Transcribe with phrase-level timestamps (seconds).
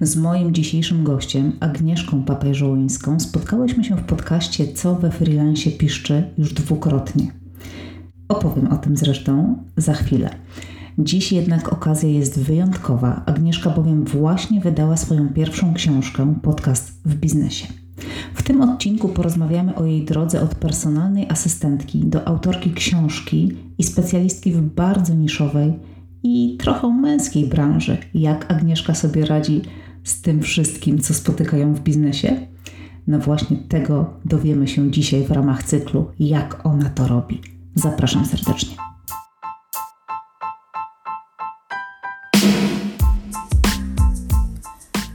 [0.00, 6.54] Z moim dzisiejszym gościem, Agnieszką Papajżołyńską, spotkałyśmy się w podcaście Co we freelancie piszczy już
[6.54, 7.32] dwukrotnie.
[8.28, 10.30] Opowiem o tym zresztą za chwilę.
[10.98, 13.22] Dziś jednak okazja jest wyjątkowa.
[13.26, 17.66] Agnieszka bowiem właśnie wydała swoją pierwszą książkę, podcast w biznesie.
[18.34, 24.52] W tym odcinku porozmawiamy o jej drodze od personalnej asystentki do autorki książki i specjalistki
[24.52, 25.72] w bardzo niszowej
[26.22, 27.96] i trochę męskiej branży.
[28.14, 29.62] Jak Agnieszka sobie radzi
[30.04, 32.46] z tym wszystkim, co spotykają w biznesie?
[33.06, 37.40] No właśnie tego dowiemy się dzisiaj w ramach cyklu, jak ona to robi.
[37.74, 38.76] Zapraszam serdecznie.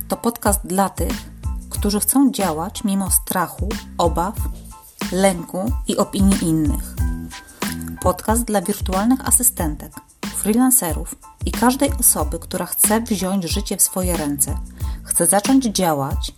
[0.07, 1.31] To podcast dla tych,
[1.69, 4.35] którzy chcą działać mimo strachu, obaw,
[5.11, 6.95] lęku i opinii innych.
[8.01, 10.06] Podcast dla wirtualnych asystentek
[10.47, 14.57] freelancerów i każdej osoby, która chce wziąć życie w swoje ręce,
[15.03, 16.31] chce zacząć działać,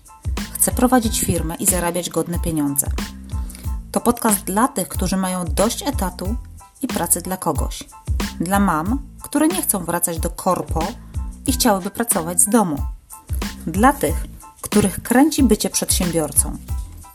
[0.52, 2.88] chce prowadzić firmę i zarabiać godne pieniądze.
[3.92, 6.36] To podcast dla tych, którzy mają dość etatu
[6.82, 7.84] i pracy dla kogoś.
[8.40, 10.88] Dla mam, które nie chcą wracać do korpo
[11.48, 12.78] i chciałyby pracować z domu.
[13.68, 14.26] Dla tych,
[14.62, 16.58] których kręci bycie przedsiębiorcą.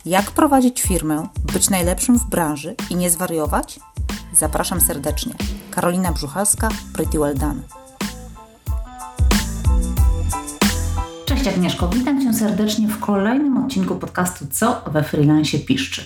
[0.05, 3.81] Jak prowadzić firmę, być najlepszym w branży i nie zwariować?
[4.33, 5.34] Zapraszam serdecznie.
[5.75, 7.61] Karolina Brzuchalska, Pretty Well Done.
[11.25, 16.02] Cześć Agnieszko, witam Cię serdecznie w kolejnym odcinku podcastu Co we freelancie piszczy.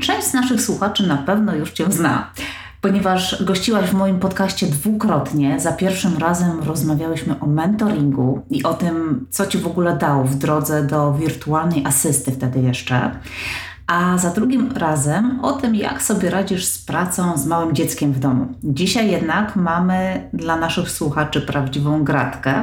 [0.00, 2.32] Część z naszych słuchaczy na pewno już Cię zna,
[2.80, 5.60] ponieważ gościłaś w moim podcaście dwukrotnie.
[5.60, 10.34] Za pierwszym razem rozmawiałyśmy o mentoringu i o tym, co Ci w ogóle dało w
[10.34, 13.10] drodze do wirtualnej asysty wtedy jeszcze
[13.86, 18.18] a za drugim razem o tym, jak sobie radzisz z pracą z małym dzieckiem w
[18.18, 18.46] domu.
[18.62, 22.62] Dzisiaj jednak mamy dla naszych słuchaczy prawdziwą gratkę,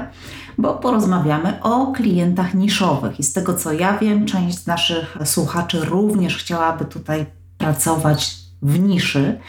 [0.57, 3.19] bo porozmawiamy o klientach niszowych.
[3.19, 7.25] I z tego co ja wiem, część z naszych słuchaczy również chciałaby tutaj
[7.57, 9.39] pracować w niszy.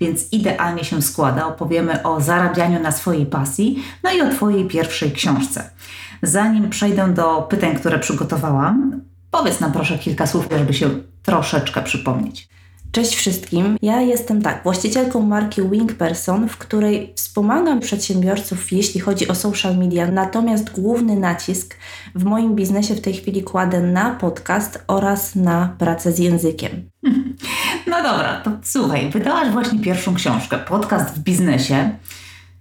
[0.00, 1.46] Więc idealnie się składa.
[1.46, 5.70] Opowiemy o zarabianiu na swojej pasji, no i o Twojej pierwszej książce.
[6.22, 9.00] Zanim przejdę do pytań, które przygotowałam,
[9.30, 10.90] powiedz nam proszę kilka słów, żeby się
[11.22, 12.48] troszeczkę przypomnieć.
[12.92, 13.76] Cześć wszystkim.
[13.82, 19.76] Ja jestem tak, właścicielką marki Wing Person, w której wspomagam przedsiębiorców, jeśli chodzi o social
[19.76, 21.76] media, natomiast główny nacisk
[22.14, 26.70] w moim biznesie w tej chwili kładę na podcast oraz na pracę z językiem.
[27.86, 31.90] No dobra, to słuchaj, wydałaś właśnie pierwszą książkę, podcast w biznesie.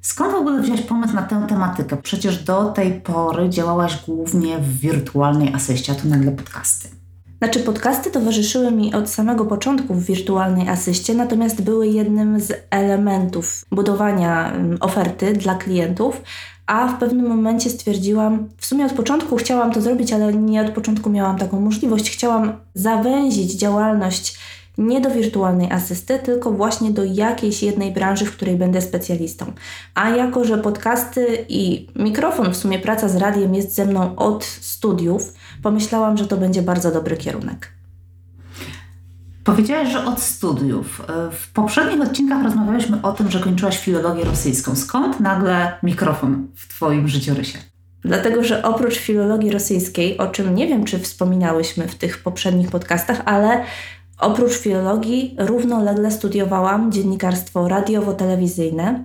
[0.01, 1.97] Skąd w ogóle wziąć pomysł na tę tematykę?
[1.97, 7.00] Przecież do tej pory działałaś głównie w wirtualnej asyście, a tu nagle podcasty.
[7.41, 13.66] Znaczy, podcasty towarzyszyły mi od samego początku w wirtualnej asyście, natomiast były jednym z elementów
[13.72, 16.22] budowania mm, oferty dla klientów,
[16.66, 20.72] a w pewnym momencie stwierdziłam, w sumie od początku chciałam to zrobić, ale nie od
[20.72, 22.12] początku miałam taką możliwość.
[22.12, 24.38] Chciałam zawęzić działalność
[24.78, 29.46] nie do wirtualnej asysty, tylko właśnie do jakiejś jednej branży, w której będę specjalistą.
[29.96, 34.44] A jako, że podcasty i mikrofon, w sumie praca z radiem jest ze mną od
[34.46, 37.72] studiów, pomyślałam, że to będzie bardzo dobry kierunek.
[39.44, 41.01] Powiedziałaś, że od studiów.
[41.31, 44.75] W poprzednich odcinkach rozmawialiśmy o tym, że kończyłaś filologię rosyjską.
[44.75, 47.57] Skąd nagle mikrofon w Twoim życiorysie?
[48.01, 53.22] Dlatego, że oprócz filologii rosyjskiej, o czym nie wiem, czy wspominałyśmy w tych poprzednich podcastach,
[53.25, 53.63] ale
[54.22, 59.03] Oprócz filologii równolegle studiowałam dziennikarstwo radiowo-telewizyjne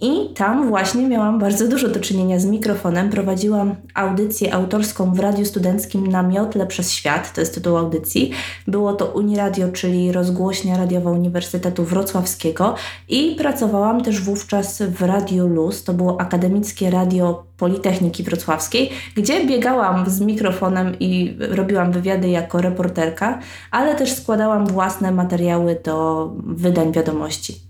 [0.00, 3.10] i tam właśnie miałam bardzo dużo do czynienia z mikrofonem.
[3.10, 8.30] Prowadziłam audycję autorską w radiu studenckim na Miotle przez Świat, to jest tytuł audycji.
[8.66, 12.74] Było to Uniradio, czyli rozgłośnia radiowa Uniwersytetu Wrocławskiego
[13.08, 20.10] i pracowałam też wówczas w Radio Luz, to było akademickie radio Politechniki Wrocławskiej, gdzie biegałam
[20.10, 23.38] z mikrofonem i robiłam wywiady jako reporterka,
[23.70, 27.65] ale też składałam własne materiały do wydań wiadomości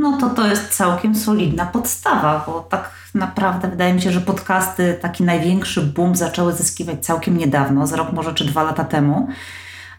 [0.00, 4.98] no to to jest całkiem solidna podstawa, bo tak naprawdę wydaje mi się, że podcasty
[5.02, 9.28] taki największy boom zaczęły zyskiwać całkiem niedawno, z rok może czy dwa lata temu.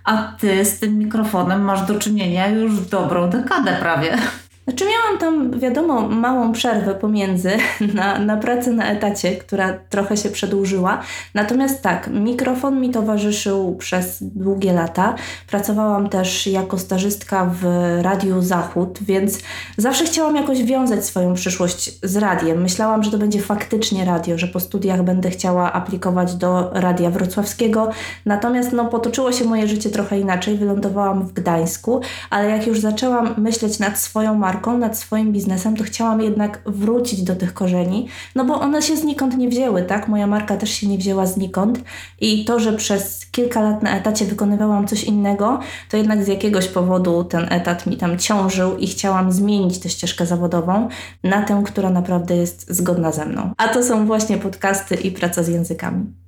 [0.03, 4.17] A ty z tym mikrofonem masz do czynienia już dobrą dekadę prawie.
[4.67, 7.51] Znaczy miałam tam, wiadomo, małą przerwę pomiędzy
[7.95, 11.01] na, na pracę na etacie, która trochę się przedłużyła.
[11.33, 15.15] Natomiast tak, mikrofon mi towarzyszył przez długie lata.
[15.47, 17.65] Pracowałam też jako stażystka w
[18.01, 19.39] Radiu Zachód, więc
[19.77, 22.61] zawsze chciałam jakoś wiązać swoją przyszłość z radiem.
[22.61, 27.89] Myślałam, że to będzie faktycznie radio, że po studiach będę chciała aplikować do Radia Wrocławskiego.
[28.25, 30.57] Natomiast no, potoczyło się moje życie trochę inaczej.
[30.57, 35.77] Wylądowałam w Gdańsku, ale jak już zaczęłam myśleć nad swoją marką, marką, nad swoim biznesem,
[35.77, 40.07] to chciałam jednak wrócić do tych korzeni, no bo one się znikąd nie wzięły, tak?
[40.07, 41.79] Moja marka też się nie wzięła znikąd
[42.19, 45.59] i to, że przez kilka lat na etacie wykonywałam coś innego,
[45.89, 50.25] to jednak z jakiegoś powodu ten etat mi tam ciążył i chciałam zmienić tę ścieżkę
[50.25, 50.89] zawodową
[51.23, 53.51] na tę, która naprawdę jest zgodna ze mną.
[53.57, 56.20] A to są właśnie podcasty i praca z językami.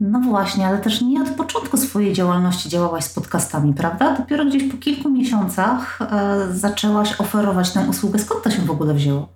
[0.00, 4.16] No właśnie, ale też nie od początku swojej działalności działałaś z podcastami, prawda?
[4.16, 8.18] Dopiero gdzieś po kilku miesiącach e, zaczęłaś oferować tę usługę.
[8.18, 9.28] Skąd to się w ogóle wzięło?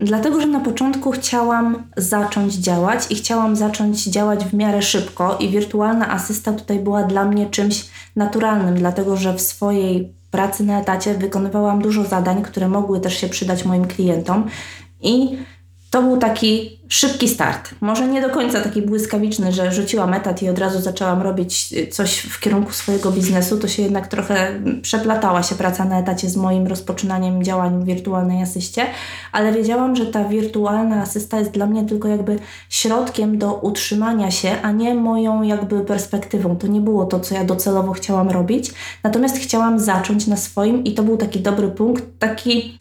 [0.00, 5.48] Dlatego, że na początku chciałam zacząć działać i chciałam zacząć działać w miarę szybko, i
[5.48, 11.14] wirtualna asysta tutaj była dla mnie czymś naturalnym, dlatego że w swojej pracy na etacie
[11.14, 14.46] wykonywałam dużo zadań, które mogły też się przydać moim klientom.
[15.00, 15.38] I
[15.90, 17.74] to był taki szybki start.
[17.80, 21.86] Może nie do końca taki błyskawiczny, że rzuciłam etat i od razu zaczęłam robić y,
[21.86, 23.58] coś w kierunku swojego biznesu.
[23.58, 28.42] To się jednak trochę przeplatała się praca na etacie z moim rozpoczynaniem działań w wirtualnej
[28.42, 28.86] asyście,
[29.32, 32.38] ale wiedziałam, że ta wirtualna asysta jest dla mnie tylko jakby
[32.68, 36.56] środkiem do utrzymania się, a nie moją jakby perspektywą.
[36.56, 38.72] To nie było to, co ja docelowo chciałam robić.
[39.02, 42.78] Natomiast chciałam zacząć na swoim i to był taki dobry punkt, taki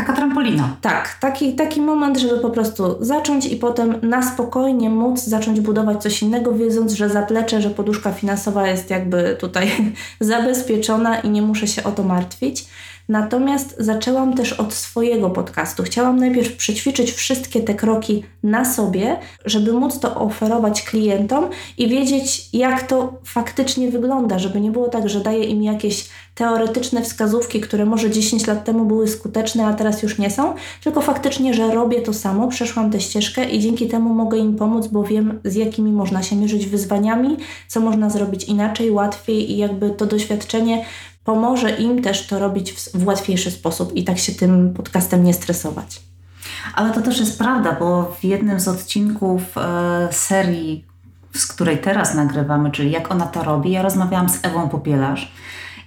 [0.00, 0.76] Taka trampolina.
[0.80, 6.02] Tak, taki, taki moment, żeby po prostu zacząć i potem na spokojnie móc zacząć budować
[6.02, 9.70] coś innego, wiedząc, że zaplecze, że poduszka finansowa jest jakby tutaj
[10.20, 12.66] zabezpieczona i nie muszę się o to martwić.
[13.10, 15.82] Natomiast zaczęłam też od swojego podcastu.
[15.82, 21.44] Chciałam najpierw przećwiczyć wszystkie te kroki na sobie, żeby móc to oferować klientom
[21.78, 27.02] i wiedzieć, jak to faktycznie wygląda, żeby nie było tak, że daję im jakieś teoretyczne
[27.02, 31.54] wskazówki, które może 10 lat temu były skuteczne, a teraz już nie są, tylko faktycznie,
[31.54, 35.40] że robię to samo, przeszłam tę ścieżkę i dzięki temu mogę im pomóc, bo wiem,
[35.44, 37.36] z jakimi można się mierzyć wyzwaniami,
[37.68, 40.84] co można zrobić inaczej, łatwiej i jakby to doświadczenie
[41.24, 45.34] pomoże im też to robić w, w łatwiejszy sposób i tak się tym podcastem nie
[45.34, 46.02] stresować.
[46.74, 50.84] Ale to też jest prawda, bo w jednym z odcinków e, serii,
[51.34, 55.32] z której teraz nagrywamy, czyli jak ona to robi, ja rozmawiałam z Ewą Popielarz.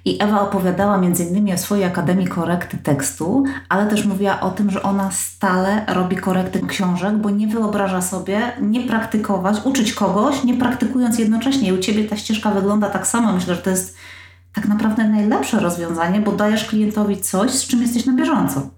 [0.06, 4.84] I Ewa opowiadała innymi o swojej Akademii Korekty Tekstu, ale też mówiła o tym, że
[4.84, 11.20] ona stale robi korekty książek, bo nie wyobraża sobie nie praktykować, uczyć kogoś, nie praktykując
[11.20, 11.70] jednocześnie.
[11.70, 13.34] I u Ciebie ta ścieżka wygląda tak samo.
[13.34, 13.96] Myślę, że to jest
[14.54, 18.70] tak naprawdę najlepsze rozwiązanie, bo dajesz klientowi coś, z czym jesteś na bieżąco.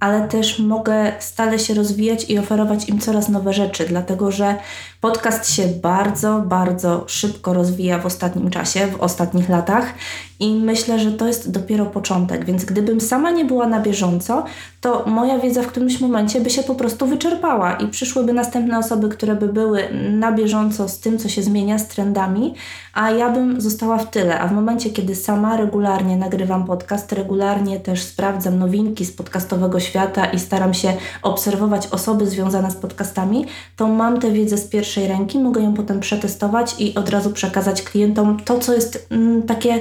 [0.00, 4.56] Ale też mogę stale się rozwijać i oferować im coraz nowe rzeczy, dlatego że
[5.00, 9.94] podcast się bardzo, bardzo szybko rozwija w ostatnim czasie, w ostatnich latach
[10.40, 14.44] i myślę, że to jest dopiero początek, więc gdybym sama nie była na bieżąco,
[14.80, 19.08] to moja wiedza w którymś momencie by się po prostu wyczerpała i przyszłyby następne osoby,
[19.08, 22.54] które by były na bieżąco z tym, co się zmienia, z trendami,
[22.94, 24.40] a ja bym została w tyle.
[24.40, 30.26] A w momencie, kiedy sama regularnie nagrywam podcast, regularnie też sprawdzam nowinki z podcastowego świata
[30.26, 30.92] i staram się
[31.22, 33.46] obserwować osoby związane z podcastami,
[33.76, 37.82] to mam tę wiedzę z pierwszej ręki, mogę ją potem przetestować i od razu przekazać
[37.82, 39.80] klientom to, co jest mm, takie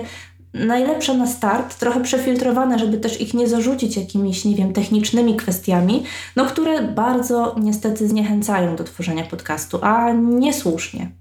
[0.54, 6.04] najlepsze na start, trochę przefiltrowane, żeby też ich nie zarzucić jakimiś, nie wiem, technicznymi kwestiami,
[6.36, 11.12] no które bardzo niestety zniechęcają do tworzenia podcastu, a niesłusznie.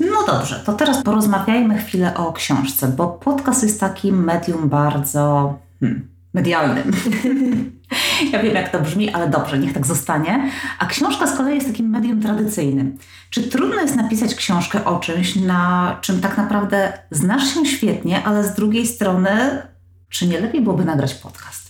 [0.00, 6.08] No dobrze, to teraz porozmawiajmy chwilę o książce, bo podcast jest takim medium bardzo hmm,
[6.34, 6.92] medialnym.
[8.32, 10.50] ja wiem, jak to brzmi, ale dobrze, niech tak zostanie.
[10.78, 12.98] A książka z kolei jest takim medium tradycyjnym.
[13.30, 18.44] Czy trudno jest napisać książkę o czymś, na czym tak naprawdę znasz się świetnie, ale
[18.44, 19.62] z drugiej strony,
[20.08, 21.63] czy nie lepiej byłoby nagrać podcast?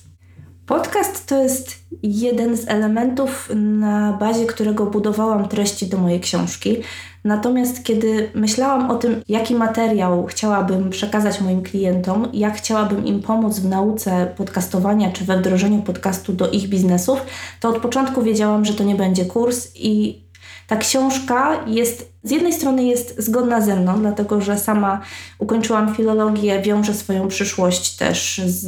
[0.67, 6.77] Podcast to jest jeden z elementów, na bazie którego budowałam treści do mojej książki.
[7.25, 13.59] Natomiast kiedy myślałam o tym, jaki materiał chciałabym przekazać moim klientom, jak chciałabym im pomóc
[13.59, 17.21] w nauce podcastowania czy we wdrożeniu podcastu do ich biznesów,
[17.61, 20.25] to od początku wiedziałam, że to nie będzie kurs i
[20.67, 25.01] ta książka jest, z jednej strony jest zgodna ze mną, dlatego że sama
[25.39, 28.67] ukończyłam filologię, wiążę swoją przyszłość też z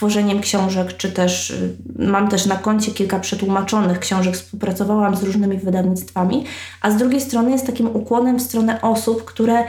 [0.00, 5.58] tworzeniem książek, czy też y, mam też na koncie kilka przetłumaczonych książek, współpracowałam z różnymi
[5.58, 6.44] wydawnictwami,
[6.80, 9.64] a z drugiej strony jest takim ukłonem w stronę osób, które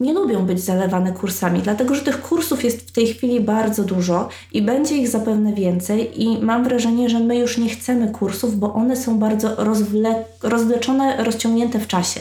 [0.00, 4.28] nie lubią być zalewane kursami, dlatego że tych kursów jest w tej chwili bardzo dużo
[4.52, 8.74] i będzie ich zapewne więcej i mam wrażenie, że my już nie chcemy kursów, bo
[8.74, 12.20] one są bardzo rozwle- rozwleczone, rozciągnięte w czasie.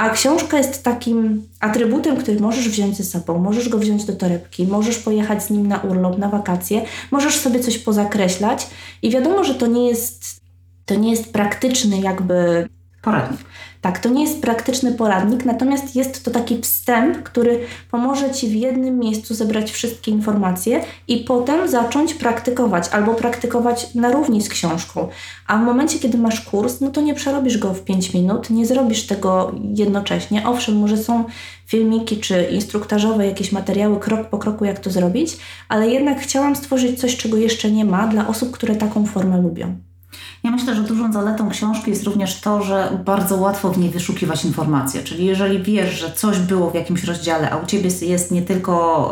[0.00, 4.66] A książka jest takim atrybutem, który możesz wziąć ze sobą, możesz go wziąć do torebki,
[4.66, 8.66] możesz pojechać z nim na urlop, na wakacje, możesz sobie coś pozakreślać
[9.02, 10.40] i wiadomo, że to nie jest,
[10.86, 12.68] to nie jest praktyczny jakby
[13.02, 13.40] poradnik.
[13.80, 17.60] Tak, to nie jest praktyczny poradnik, natomiast jest to taki wstęp, który
[17.90, 24.12] pomoże Ci w jednym miejscu zebrać wszystkie informacje i potem zacząć praktykować albo praktykować na
[24.12, 25.08] równi z książką.
[25.46, 28.66] A w momencie, kiedy masz kurs, no to nie przerobisz go w 5 minut, nie
[28.66, 30.48] zrobisz tego jednocześnie.
[30.48, 31.24] Owszem, może są
[31.66, 35.36] filmiki czy instruktażowe jakieś materiały krok po kroku, jak to zrobić,
[35.68, 39.89] ale jednak chciałam stworzyć coś, czego jeszcze nie ma dla osób, które taką formę lubią.
[40.44, 44.44] Ja myślę, że dużą zaletą książki jest również to, że bardzo łatwo w niej wyszukiwać
[44.44, 45.02] informacje.
[45.02, 49.06] Czyli jeżeli wiesz, że coś było w jakimś rozdziale, a u Ciebie jest nie tylko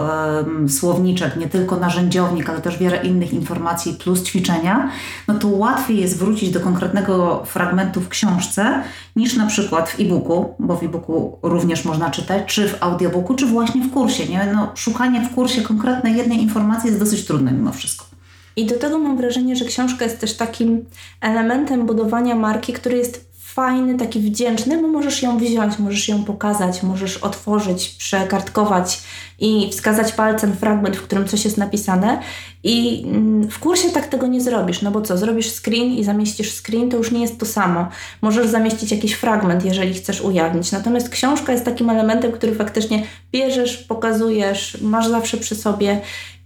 [0.47, 4.91] um, słowniczek, nie tylko narzędziownik, ale też wiele innych informacji plus ćwiczenia,
[5.29, 8.83] no to łatwiej jest wrócić do konkretnego fragmentu w książce
[9.17, 13.47] niż na przykład w e-booku, bo w e-booku również można czytać, czy w audiobooku, czy
[13.47, 14.27] właśnie w kursie.
[14.27, 14.53] Nie?
[14.55, 18.18] No, szukanie w kursie konkretnej jednej informacji jest dosyć trudne mimo wszystko.
[18.59, 20.85] I do tego mam wrażenie, że książka jest też takim
[21.21, 26.83] elementem budowania marki, który jest fajny, taki wdzięczny, bo możesz ją wziąć, możesz ją pokazać,
[26.83, 29.03] możesz otworzyć, przekartkować
[29.39, 32.21] i wskazać palcem fragment, w którym coś jest napisane.
[32.63, 36.61] I mm, w kursie tak tego nie zrobisz, no bo co, zrobisz screen i zamieścisz
[36.61, 37.89] screen, to już nie jest to samo.
[38.23, 40.73] Możesz zamieścić jakiś fragment, jeżeli chcesz ujawnić.
[40.73, 46.01] Natomiast książka jest takim elementem, który faktycznie bierzesz, pokazujesz, masz zawsze przy sobie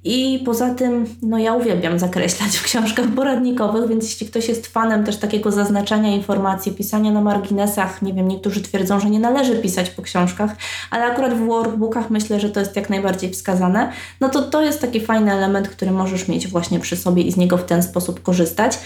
[0.04, 5.04] i poza tym, no ja uwielbiam zakreślać w książkach poradnikowych, więc jeśli ktoś jest fanem
[5.04, 9.90] też takiego zaznaczania informacji, pisania na marginesach, nie wiem, niektórzy twierdzą, że nie należy pisać
[9.90, 10.56] po książkach,
[10.90, 14.80] ale akurat w workbookach myślę, że to jest jak najbardziej wskazane, no to to jest
[14.80, 18.22] taki fajny element, który możesz mieć właśnie przy sobie i z niego w ten sposób
[18.22, 18.78] korzystać.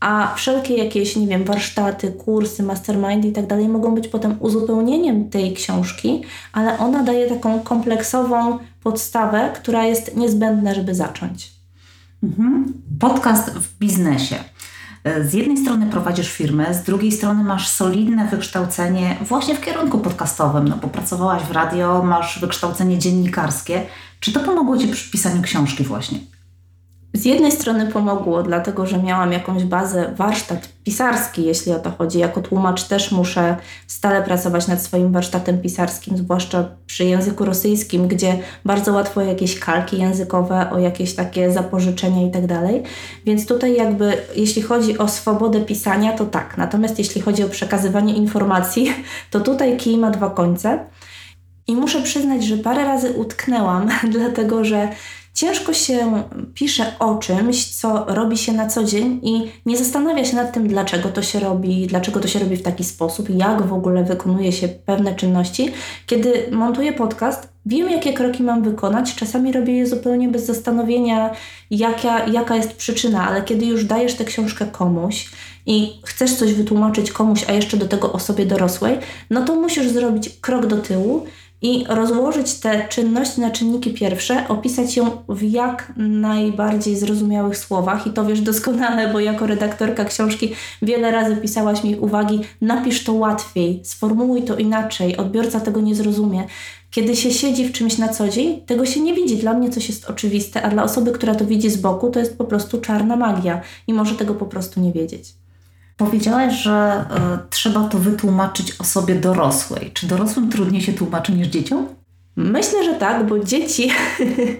[0.00, 5.30] A wszelkie jakieś, nie wiem, warsztaty, kursy, mastermindy i tak dalej mogą być potem uzupełnieniem
[5.30, 11.52] tej książki, ale ona daje taką kompleksową podstawę, która jest niezbędna, żeby zacząć.
[12.22, 12.72] Mhm.
[13.00, 14.36] Podcast w biznesie.
[15.24, 20.68] Z jednej strony prowadzisz firmę, z drugiej strony masz solidne wykształcenie właśnie w kierunku podcastowym,
[20.68, 23.86] no bo pracowałaś w radio, masz wykształcenie dziennikarskie.
[24.20, 26.18] Czy to pomogło Ci przy pisaniu książki właśnie?
[27.14, 32.18] Z jednej strony pomogło, dlatego że miałam jakąś bazę, warsztat pisarski, jeśli o to chodzi.
[32.18, 33.56] Jako tłumacz też muszę
[33.86, 39.98] stale pracować nad swoim warsztatem pisarskim, zwłaszcza przy języku rosyjskim, gdzie bardzo łatwo jakieś kalki
[39.98, 42.82] językowe, o jakieś takie zapożyczenia i tak dalej.
[43.26, 46.58] Więc tutaj jakby, jeśli chodzi o swobodę pisania, to tak.
[46.58, 48.92] Natomiast jeśli chodzi o przekazywanie informacji,
[49.30, 50.86] to tutaj kij ma dwa końce.
[51.66, 54.88] I muszę przyznać, że parę razy utknęłam, dlatego że
[55.34, 56.22] ciężko się
[56.54, 60.68] pisze o czymś, co robi się na co dzień i nie zastanawia się nad tym,
[60.68, 64.52] dlaczego to się robi, dlaczego to się robi w taki sposób, jak w ogóle wykonuje
[64.52, 65.72] się pewne czynności.
[66.06, 71.30] Kiedy montuję podcast, wiem, jakie kroki mam wykonać, czasami robię je zupełnie bez zastanowienia,
[71.70, 75.30] jaka, jaka jest przyczyna, ale kiedy już dajesz tę książkę komuś,
[75.66, 78.98] i chcesz coś wytłumaczyć komuś, a jeszcze do tego osobie dorosłej,
[79.30, 81.26] no to musisz zrobić krok do tyłu
[81.64, 88.10] i rozłożyć tę czynność na czynniki pierwsze, opisać ją w jak najbardziej zrozumiałych słowach i
[88.10, 90.52] to wiesz doskonale, bo jako redaktorka książki
[90.82, 96.46] wiele razy pisałaś mi uwagi, napisz to łatwiej, sformułuj to inaczej, odbiorca tego nie zrozumie.
[96.90, 99.36] Kiedy się siedzi w czymś na co dzień, tego się nie widzi.
[99.36, 102.38] Dla mnie coś jest oczywiste, a dla osoby, która to widzi z boku, to jest
[102.38, 105.43] po prostu czarna magia i może tego po prostu nie wiedzieć.
[105.96, 107.04] Powiedziałaś, że
[107.44, 109.90] y, trzeba to wytłumaczyć osobie dorosłej.
[109.94, 111.86] Czy dorosłym trudniej się tłumaczy niż dzieciom?
[112.36, 113.90] Myślę, że tak, bo dzieci,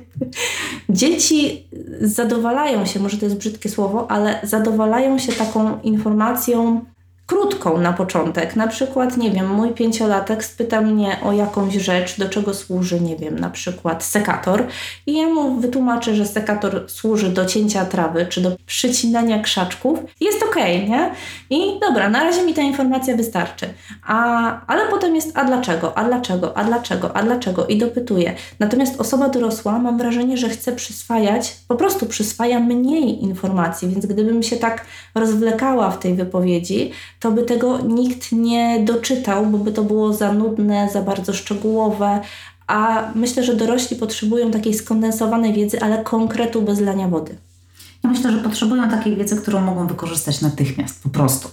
[0.88, 1.69] dzieci
[2.00, 6.85] zadowalają się, może to jest brzydkie słowo, ale zadowalają się taką informacją,
[7.26, 8.57] krótką na początek.
[8.57, 13.16] Na przykład, nie wiem, mój pięciolatek spyta mnie o jakąś rzecz, do czego służy, nie
[13.16, 14.66] wiem, na przykład sekator
[15.07, 20.43] i ja mu wytłumaczę, że sekator służy do cięcia trawy czy do przycinania krzaczków jest
[20.43, 21.11] okej, okay, nie?
[21.50, 23.66] I dobra, na razie mi ta informacja wystarczy.
[24.07, 28.35] A, ale potem jest, a dlaczego, a dlaczego, a dlaczego, a dlaczego i dopytuję.
[28.61, 34.43] Natomiast osoba dorosła, mam wrażenie, że chce przyswajać, po prostu przyswaja mniej informacji, więc gdybym
[34.43, 36.93] się tak rozwlekała w tej wypowiedzi,
[37.25, 42.21] to by tego nikt nie doczytał, bo by to było za nudne, za bardzo szczegółowe.
[42.66, 47.37] A myślę, że dorośli potrzebują takiej skondensowanej wiedzy, ale konkretu bez lania wody.
[48.04, 51.49] Ja myślę, że potrzebują takiej wiedzy, którą mogą wykorzystać natychmiast, po prostu.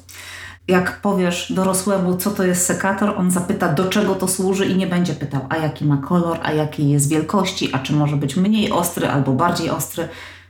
[0.68, 4.88] Jak powiesz dorosłemu, co to jest sekator, on zapyta, do czego to służy i nie
[4.88, 8.72] będzie pytał, a jaki ma kolor, a jakiej jest wielkości, a czy może być mniej
[8.72, 10.08] ostry albo bardziej ostry.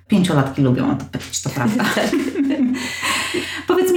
[0.07, 1.83] Pięciolatki lubią o to pytać, to prawda.
[3.67, 3.90] Powiedz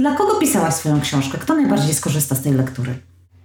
[0.00, 1.38] dla kogo pisałaś swoją książkę?
[1.38, 2.94] Kto najbardziej skorzysta z tej lektury?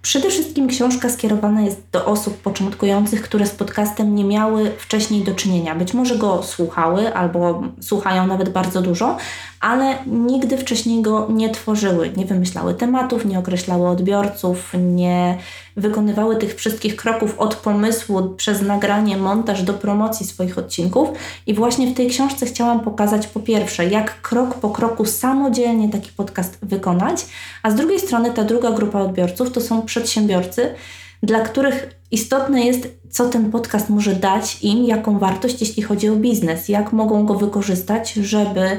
[0.02, 5.34] Przede wszystkim książka skierowana jest do osób początkujących, które z podcastem nie miały wcześniej do
[5.34, 5.74] czynienia.
[5.74, 9.16] Być może go słuchały albo słuchają nawet bardzo dużo,
[9.60, 15.38] ale nigdy wcześniej go nie tworzyły, nie wymyślały tematów, nie określały odbiorców, nie
[15.76, 21.08] wykonywały tych wszystkich kroków od pomysłu przez nagranie, montaż do promocji swoich odcinków.
[21.46, 26.10] I właśnie w tej książce chciałam pokazać po pierwsze, jak krok po kroku samodzielnie taki
[26.16, 27.26] podcast wykonać,
[27.62, 30.74] a z drugiej strony ta druga grupa odbiorców to są przedsiębiorcy,
[31.22, 36.16] dla których istotne jest, co ten podcast może dać im, jaką wartość, jeśli chodzi o
[36.16, 38.78] biznes, jak mogą go wykorzystać, żeby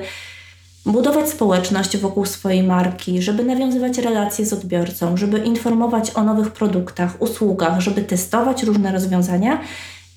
[0.88, 7.22] budować społeczność wokół swojej marki, żeby nawiązywać relacje z odbiorcą, żeby informować o nowych produktach,
[7.22, 9.62] usługach, żeby testować różne rozwiązania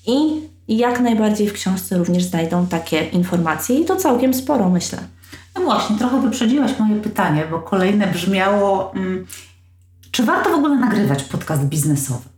[0.07, 4.99] i jak najbardziej w książce również znajdą takie informacje i to całkiem sporo, myślę.
[5.55, 9.25] No właśnie, trochę wyprzedziłaś moje pytanie, bo kolejne brzmiało, mm,
[10.11, 12.30] czy warto w ogóle nagrywać podcast biznesowy?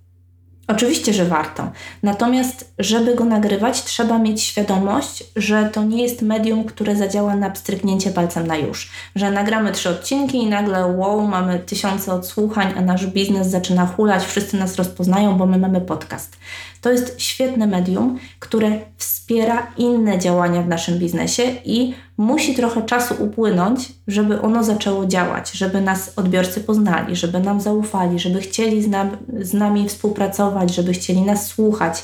[0.75, 1.71] Oczywiście, że warto.
[2.03, 7.49] Natomiast, żeby go nagrywać, trzeba mieć świadomość, że to nie jest medium, które zadziała na
[7.49, 8.91] pstryknięcie palcem na już.
[9.15, 14.25] Że nagramy trzy odcinki i nagle wow, mamy tysiące odsłuchań, a nasz biznes zaczyna hulać,
[14.25, 16.37] wszyscy nas rozpoznają, bo my mamy podcast.
[16.83, 23.15] To jest świetne medium, które wspiera inne działania w naszym biznesie i musi trochę czasu
[23.19, 28.87] upłynąć, żeby ono zaczęło działać, żeby nas odbiorcy poznali, żeby nam zaufali, żeby chcieli z,
[28.87, 32.03] nam, z nami współpracować, żeby chcieli nas słuchać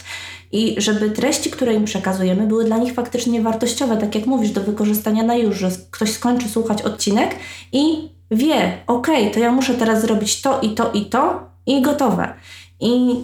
[0.52, 4.62] i żeby treści, które im przekazujemy, były dla nich faktycznie wartościowe, tak jak mówisz, do
[4.62, 7.36] wykorzystania na już, że ktoś skończy słuchać odcinek
[7.72, 12.34] i wie, ok, to ja muszę teraz zrobić to i to i to i gotowe.
[12.80, 13.16] I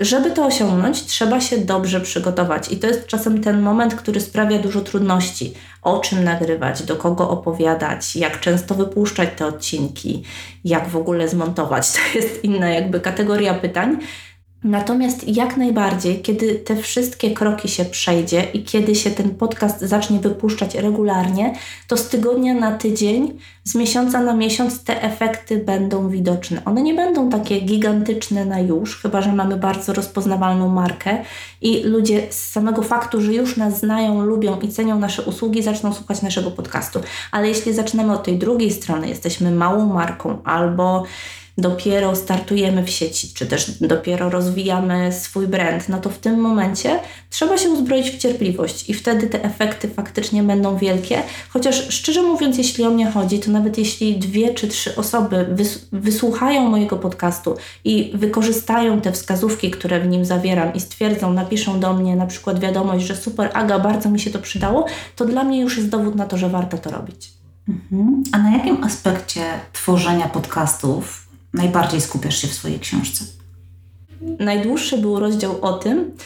[0.00, 4.58] żeby to osiągnąć, trzeba się dobrze przygotować, i to jest czasem ten moment, który sprawia
[4.58, 5.54] dużo trudności.
[5.82, 10.22] O czym nagrywać, do kogo opowiadać, jak często wypuszczać te odcinki,
[10.64, 11.86] jak w ogóle zmontować.
[11.92, 13.98] To jest inna jakby kategoria pytań.
[14.64, 20.18] Natomiast jak najbardziej, kiedy te wszystkie kroki się przejdzie i kiedy się ten podcast zacznie
[20.18, 21.54] wypuszczać regularnie,
[21.88, 26.64] to z tygodnia na tydzień, z miesiąca na miesiąc te efekty będą widoczne.
[26.64, 31.18] One nie będą takie gigantyczne na już, chyba że mamy bardzo rozpoznawalną markę
[31.60, 35.92] i ludzie z samego faktu, że już nas znają, lubią i cenią nasze usługi, zaczną
[35.92, 37.00] słuchać naszego podcastu.
[37.30, 41.04] Ale jeśli zaczynamy od tej drugiej strony, jesteśmy małą marką albo
[41.58, 47.00] dopiero startujemy w sieci, czy też dopiero rozwijamy swój brand, no to w tym momencie
[47.30, 51.22] trzeba się uzbroić w cierpliwość i wtedy te efekty faktycznie będą wielkie.
[51.48, 55.86] Chociaż szczerze mówiąc, jeśli o mnie chodzi, to nawet jeśli dwie czy trzy osoby wys
[55.92, 61.94] wysłuchają mojego podcastu i wykorzystają te wskazówki, które w nim zawieram i stwierdzą, napiszą do
[61.94, 64.86] mnie na przykład wiadomość, że super Aga, bardzo mi się to przydało,
[65.16, 67.30] to dla mnie już jest dowód na to, że warto to robić.
[67.68, 68.22] Mhm.
[68.32, 69.40] A na jakim aspekcie
[69.72, 71.21] tworzenia podcastów
[71.54, 73.24] najbardziej skupiasz się w swojej książce?
[74.38, 76.16] Najdłuższy był rozdział o tym,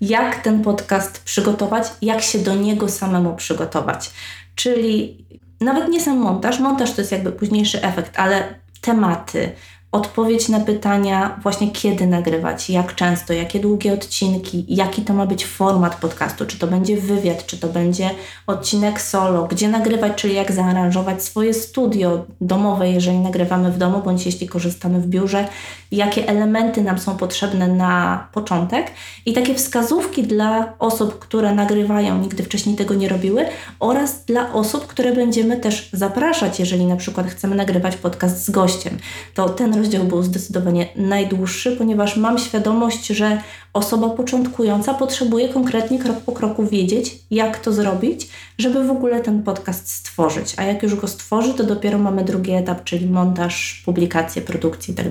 [0.00, 4.10] jak ten podcast przygotować, jak się do niego samemu przygotować.
[4.54, 5.24] Czyli
[5.60, 9.52] nawet nie sam montaż, montaż to jest jakby późniejszy efekt, ale tematy,
[9.92, 15.46] odpowiedź na pytania, właśnie kiedy nagrywać, jak często, jakie długie odcinki, jaki to ma być
[15.46, 18.10] format podcastu, czy to będzie wywiad, czy to będzie
[18.46, 24.26] odcinek solo, gdzie nagrywać, czyli jak zaaranżować swoje studio domowe, jeżeli nagrywamy w domu, bądź
[24.26, 25.48] jeśli korzystamy w biurze,
[25.92, 28.90] jakie elementy nam są potrzebne na początek
[29.26, 33.46] i takie wskazówki dla osób, które nagrywają, nigdy wcześniej tego nie robiły
[33.80, 38.98] oraz dla osób, które będziemy też zapraszać, jeżeli na przykład chcemy nagrywać podcast z gościem.
[39.34, 43.42] To ten rozdział był zdecydowanie najdłuższy, ponieważ mam świadomość, że
[43.72, 49.42] osoba początkująca potrzebuje konkretnie krok po kroku wiedzieć, jak to zrobić, żeby w ogóle ten
[49.42, 50.54] podcast stworzyć.
[50.56, 54.94] A jak już go stworzy, to dopiero mamy drugi etap, czyli montaż, publikację, produkcję.
[54.94, 55.06] Tak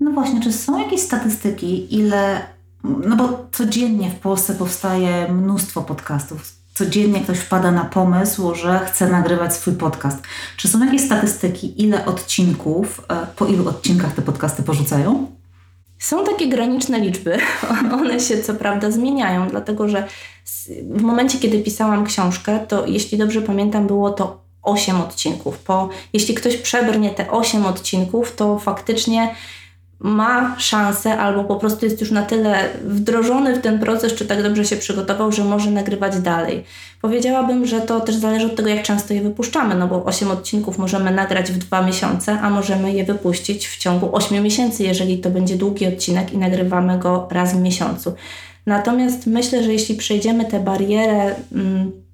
[0.00, 2.40] no właśnie, czy są jakieś statystyki, ile.
[2.84, 6.65] No bo codziennie w Polsce powstaje mnóstwo podcastów.
[6.76, 10.22] Codziennie ktoś wpada na pomysł, że chce nagrywać swój podcast.
[10.56, 15.26] Czy są jakieś statystyki, ile odcinków, e, po ilu odcinkach te podcasty porzucają?
[15.98, 17.38] Są takie graniczne liczby.
[18.00, 20.08] One się co prawda zmieniają, dlatego że
[20.90, 25.58] w momencie, kiedy pisałam książkę, to jeśli dobrze pamiętam, było to 8 odcinków.
[25.58, 29.34] Po, jeśli ktoś przebrnie te 8 odcinków, to faktycznie
[30.00, 34.42] ma szansę albo po prostu jest już na tyle wdrożony w ten proces, czy tak
[34.42, 36.64] dobrze się przygotował, że może nagrywać dalej.
[37.00, 40.78] Powiedziałabym, że to też zależy od tego, jak często je wypuszczamy, no bo 8 odcinków
[40.78, 45.30] możemy nagrać w dwa miesiące, a możemy je wypuścić w ciągu 8 miesięcy, jeżeli to
[45.30, 48.14] będzie długi odcinek i nagrywamy go raz w miesiącu.
[48.66, 52.05] Natomiast myślę, że jeśli przejdziemy tę barierę mm,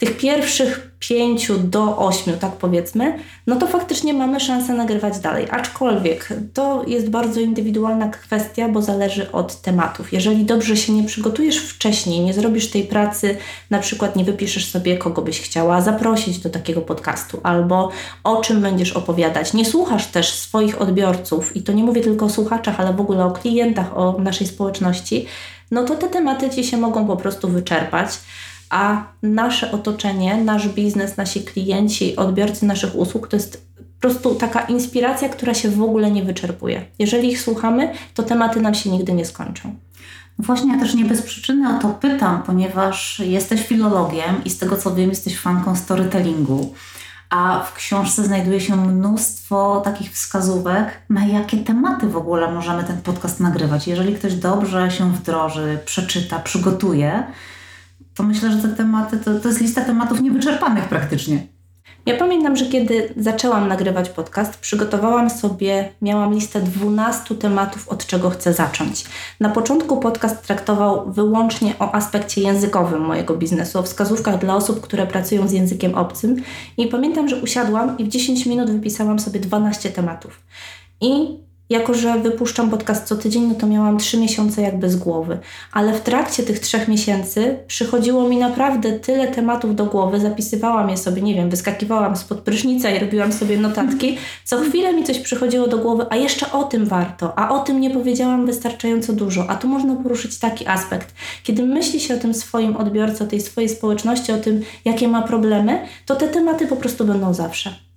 [0.00, 5.46] tych pierwszych pięciu do ośmiu, tak powiedzmy, no to faktycznie mamy szansę nagrywać dalej.
[5.50, 10.12] Aczkolwiek to jest bardzo indywidualna kwestia, bo zależy od tematów.
[10.12, 13.36] Jeżeli dobrze się nie przygotujesz wcześniej, nie zrobisz tej pracy,
[13.70, 17.90] na przykład nie wypiszesz sobie, kogo byś chciała zaprosić do takiego podcastu, albo
[18.24, 22.30] o czym będziesz opowiadać, nie słuchasz też swoich odbiorców, i to nie mówię tylko o
[22.30, 25.26] słuchaczach, ale w ogóle o klientach, o naszej społeczności,
[25.70, 28.10] no to te tematy ci się mogą po prostu wyczerpać
[28.70, 34.60] a nasze otoczenie, nasz biznes, nasi klienci, odbiorcy naszych usług to jest po prostu taka
[34.60, 36.86] inspiracja, która się w ogóle nie wyczerpuje.
[36.98, 39.74] Jeżeli ich słuchamy, to tematy nam się nigdy nie skończą.
[40.38, 44.76] Właśnie ja też nie bez przyczyny o to pytam, ponieważ jesteś filologiem i z tego
[44.76, 46.74] co wiem, jesteś fanką storytellingu.
[47.30, 53.02] A w książce znajduje się mnóstwo takich wskazówek, na jakie tematy w ogóle możemy ten
[53.02, 53.88] podcast nagrywać.
[53.88, 57.22] Jeżeli ktoś dobrze się wdroży, przeczyta, przygotuje,
[58.20, 61.46] to myślę, że te tematy to, to jest lista tematów niewyczerpanych praktycznie.
[62.06, 68.30] Ja pamiętam, że kiedy zaczęłam nagrywać podcast, przygotowałam sobie, miałam listę 12 tematów, od czego
[68.30, 69.04] chcę zacząć.
[69.40, 75.06] Na początku podcast traktował wyłącznie o aspekcie językowym mojego biznesu, o wskazówkach dla osób, które
[75.06, 76.36] pracują z językiem obcym.
[76.76, 80.40] I pamiętam, że usiadłam i w 10 minut wypisałam sobie 12 tematów.
[81.00, 81.38] I
[81.70, 85.38] jako, że wypuszczam podcast co tydzień, no to miałam trzy miesiące jakby z głowy.
[85.72, 90.96] Ale w trakcie tych trzech miesięcy przychodziło mi naprawdę tyle tematów do głowy, zapisywałam je
[90.96, 94.18] sobie, nie wiem, wyskakiwałam spod prysznica i robiłam sobie notatki.
[94.44, 97.80] Co chwilę mi coś przychodziło do głowy, a jeszcze o tym warto, a o tym
[97.80, 101.14] nie powiedziałam wystarczająco dużo, a tu można poruszyć taki aspekt.
[101.42, 105.22] Kiedy myśli się o tym swoim odbiorcy, o tej swojej społeczności, o tym, jakie ma
[105.22, 107.89] problemy, to te tematy po prostu będą zawsze.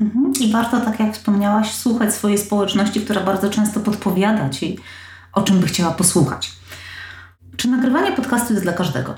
[0.00, 0.32] Mhm.
[0.40, 4.78] I warto, tak jak wspomniałaś, słuchać swojej społeczności, która bardzo często podpowiada Ci,
[5.32, 6.52] o czym by chciała posłuchać.
[7.56, 9.14] Czy nagrywanie podcastu jest dla każdego?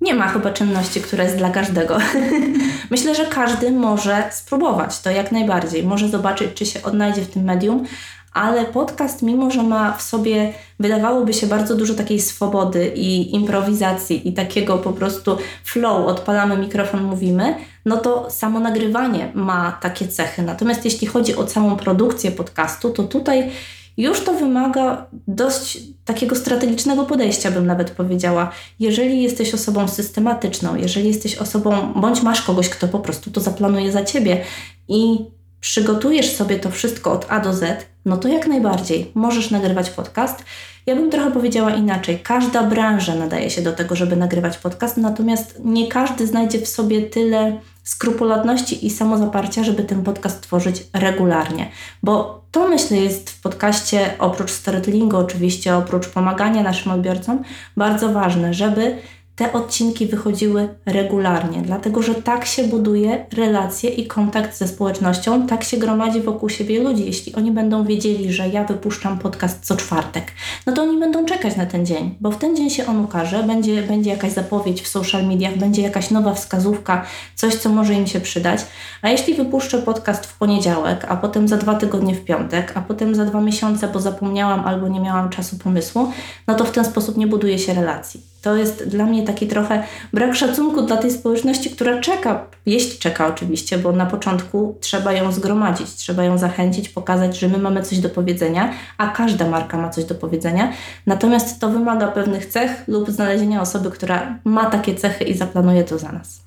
[0.00, 1.98] Nie ma chyba czynności, która jest dla każdego.
[2.90, 5.84] Myślę, że każdy może spróbować to jak najbardziej.
[5.84, 7.84] Może zobaczyć, czy się odnajdzie w tym medium,
[8.32, 14.28] ale podcast, mimo że ma w sobie, wydawałoby się, bardzo dużo takiej swobody i improwizacji
[14.28, 17.54] i takiego po prostu flow, odpalamy mikrofon, mówimy,
[17.86, 20.42] no to samo nagrywanie ma takie cechy.
[20.42, 23.50] Natomiast jeśli chodzi o całą produkcję podcastu, to tutaj
[23.96, 28.50] już to wymaga dość takiego strategicznego podejścia, bym nawet powiedziała.
[28.80, 33.92] Jeżeli jesteś osobą systematyczną, jeżeli jesteś osobą, bądź masz kogoś, kto po prostu to zaplanuje
[33.92, 34.44] za ciebie
[34.88, 35.18] i
[35.60, 40.44] przygotujesz sobie to wszystko od A do Z, no to jak najbardziej możesz nagrywać podcast.
[40.86, 42.18] Ja bym trochę powiedziała inaczej.
[42.18, 47.02] Każda branża nadaje się do tego, żeby nagrywać podcast, natomiast nie każdy znajdzie w sobie
[47.02, 51.70] tyle skrupulatności i samozaparcia, żeby ten podcast tworzyć regularnie.
[52.02, 57.42] Bo to myślę jest w podcaście, oprócz storytellingu oczywiście, oprócz pomagania naszym odbiorcom,
[57.76, 58.98] bardzo ważne, żeby
[59.36, 65.64] te odcinki wychodziły regularnie, dlatego że tak się buduje relacje i kontakt ze społecznością, tak
[65.64, 67.06] się gromadzi wokół siebie ludzi.
[67.06, 70.24] Jeśli oni będą wiedzieli, że ja wypuszczam podcast co czwartek,
[70.66, 73.42] no to oni będą czekać na ten dzień, bo w ten dzień się on ukaże,
[73.42, 78.06] będzie, będzie jakaś zapowiedź w social mediach, będzie jakaś nowa wskazówka, coś, co może im
[78.06, 78.60] się przydać.
[79.02, 83.14] A jeśli wypuszczę podcast w poniedziałek, a potem za dwa tygodnie w piątek, a potem
[83.14, 86.12] za dwa miesiące, bo zapomniałam albo nie miałam czasu pomysłu,
[86.46, 88.35] no to w ten sposób nie buduje się relacji.
[88.46, 89.82] To jest dla mnie taki trochę
[90.12, 95.32] brak szacunku dla tej społeczności, która czeka, jeśli czeka oczywiście, bo na początku trzeba ją
[95.32, 99.88] zgromadzić, trzeba ją zachęcić, pokazać, że my mamy coś do powiedzenia, a każda marka ma
[99.88, 100.72] coś do powiedzenia.
[101.06, 105.98] Natomiast to wymaga pewnych cech lub znalezienia osoby, która ma takie cechy i zaplanuje to
[105.98, 106.42] za nas.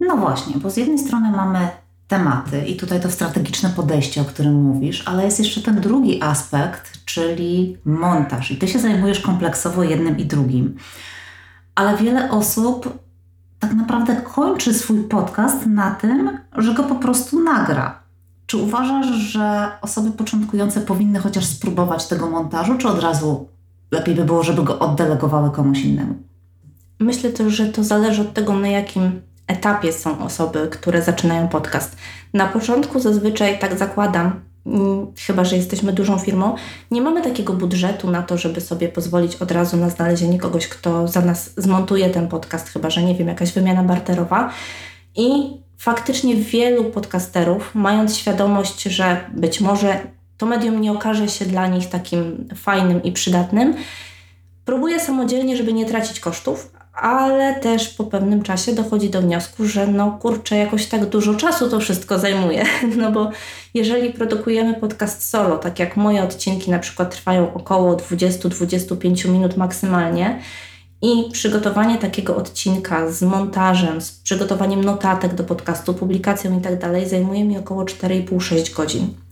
[0.00, 1.68] No właśnie, bo z jednej strony mamy
[2.08, 7.04] tematy i tutaj to strategiczne podejście, o którym mówisz, ale jest jeszcze ten drugi aspekt,
[7.04, 8.50] czyli montaż.
[8.50, 10.76] I ty się zajmujesz kompleksowo jednym i drugim
[11.76, 12.98] ale wiele osób
[13.58, 18.02] tak naprawdę kończy swój podcast na tym, że go po prostu nagra.
[18.46, 23.48] Czy uważasz, że osoby początkujące powinny chociaż spróbować tego montażu, czy od razu
[23.90, 26.14] lepiej by było, żeby go oddelegowały komuś innemu?
[27.00, 31.96] Myślę też, że to zależy od tego, na jakim etapie są osoby, które zaczynają podcast.
[32.34, 34.40] Na początku zazwyczaj, tak zakładam,
[35.26, 36.54] chyba że jesteśmy dużą firmą,
[36.90, 41.08] nie mamy takiego budżetu na to, żeby sobie pozwolić od razu na znalezienie kogoś, kto
[41.08, 44.50] za nas zmontuje ten podcast, chyba że nie wiem, jakaś wymiana barterowa.
[45.16, 49.98] I faktycznie wielu podcasterów, mając świadomość, że być może
[50.38, 53.74] to medium nie okaże się dla nich takim fajnym i przydatnym.
[54.64, 59.86] Próbuję samodzielnie, żeby nie tracić kosztów, ale też po pewnym czasie dochodzi do wniosku, że
[59.86, 62.64] no kurczę, jakoś tak dużo czasu to wszystko zajmuje.
[62.96, 63.30] No bo
[63.74, 70.40] jeżeli produkujemy podcast solo, tak jak moje odcinki na przykład trwają około 20-25 minut maksymalnie,
[71.02, 77.44] i przygotowanie takiego odcinka z montażem, z przygotowaniem notatek do podcastu, publikacją i tak zajmuje
[77.44, 79.25] mi około 4,5-6 godzin.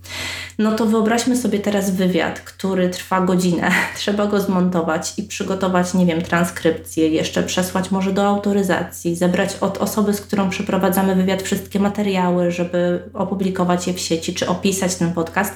[0.59, 3.71] No to wyobraźmy sobie teraz wywiad, który trwa godzinę.
[3.97, 9.79] Trzeba go zmontować i przygotować, nie wiem, transkrypcję, jeszcze przesłać może do autoryzacji, zebrać od
[9.79, 15.13] osoby, z którą przeprowadzamy wywiad wszystkie materiały, żeby opublikować je w sieci czy opisać ten
[15.13, 15.55] podcast.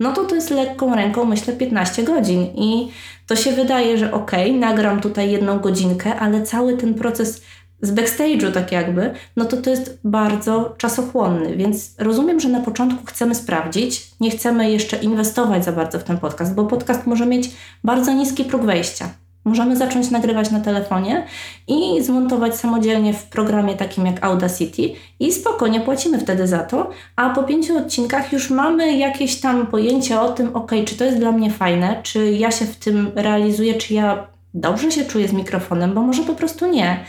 [0.00, 2.88] No to to jest lekką ręką, myślę, 15 godzin i
[3.26, 7.42] to się wydaje, że okej, okay, nagram tutaj jedną godzinkę, ale cały ten proces
[7.82, 13.06] z backstage'u tak jakby, no to to jest bardzo czasochłonny, więc rozumiem, że na początku
[13.06, 17.50] chcemy sprawdzić, nie chcemy jeszcze inwestować za bardzo w ten podcast, bo podcast może mieć
[17.84, 19.10] bardzo niski próg wejścia.
[19.44, 21.26] Możemy zacząć nagrywać na telefonie
[21.68, 24.82] i zmontować samodzielnie w programie takim jak Audacity
[25.20, 30.20] i spokojnie płacimy wtedy za to, a po pięciu odcinkach już mamy jakieś tam pojęcie
[30.20, 33.74] o tym, ok, czy to jest dla mnie fajne, czy ja się w tym realizuję,
[33.74, 37.04] czy ja dobrze się czuję z mikrofonem, bo może po prostu nie.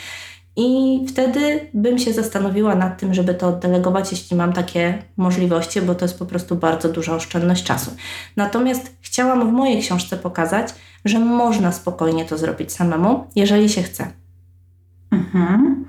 [0.56, 5.96] I wtedy bym się zastanowiła nad tym, żeby to oddelegować, jeśli mam takie możliwości, bo
[5.96, 7.92] to jest po prostu bardzo duża oszczędność czasu.
[8.36, 10.74] Natomiast chciałam w mojej książce pokazać,
[11.06, 14.08] że można spokojnie to zrobić samemu, jeżeli się chce.
[15.12, 15.86] Mhm.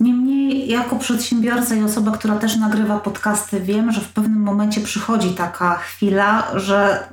[0.00, 5.30] Niemniej, jako przedsiębiorca i osoba, która też nagrywa podcasty, wiem, że w pewnym momencie przychodzi
[5.30, 7.08] taka chwila, że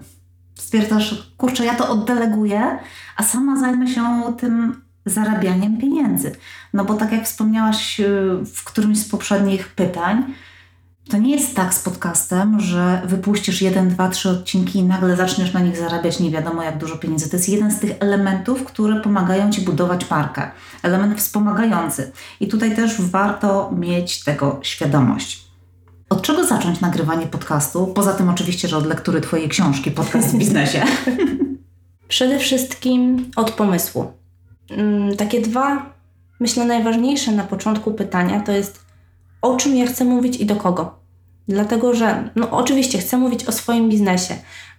[0.56, 2.80] stwierdzasz, kurczę, ja to oddeleguję,
[3.18, 4.04] a sama zajmę się
[4.38, 6.36] tym zarabianiem pieniędzy.
[6.74, 8.06] No bo tak jak wspomniałaś y,
[8.56, 10.24] w którymś z poprzednich pytań,
[11.10, 15.54] to nie jest tak z podcastem, że wypuścisz jeden, dwa, trzy odcinki i nagle zaczniesz
[15.54, 17.30] na nich zarabiać nie wiadomo jak dużo pieniędzy.
[17.30, 20.52] To jest jeden z tych elementów, które pomagają Ci budować markę.
[20.84, 22.12] Element wspomagający.
[22.40, 25.46] I tutaj też warto mieć tego świadomość.
[26.10, 27.88] Od czego zacząć nagrywanie podcastu?
[27.88, 30.84] Poza tym oczywiście, że od lektury Twojej książki Podcast w biznesie.
[32.08, 34.14] Przede wszystkim od pomysłu.
[34.70, 35.94] Mm, takie dwa,
[36.40, 38.86] myślę, najważniejsze na początku pytania to jest,
[39.42, 41.00] o czym ja chcę mówić i do kogo.
[41.48, 44.36] Dlatego, że no, oczywiście chcę mówić o swoim biznesie,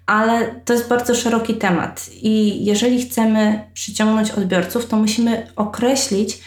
[0.06, 6.40] ale to jest bardzo szeroki temat i jeżeli chcemy przyciągnąć odbiorców, to musimy określić,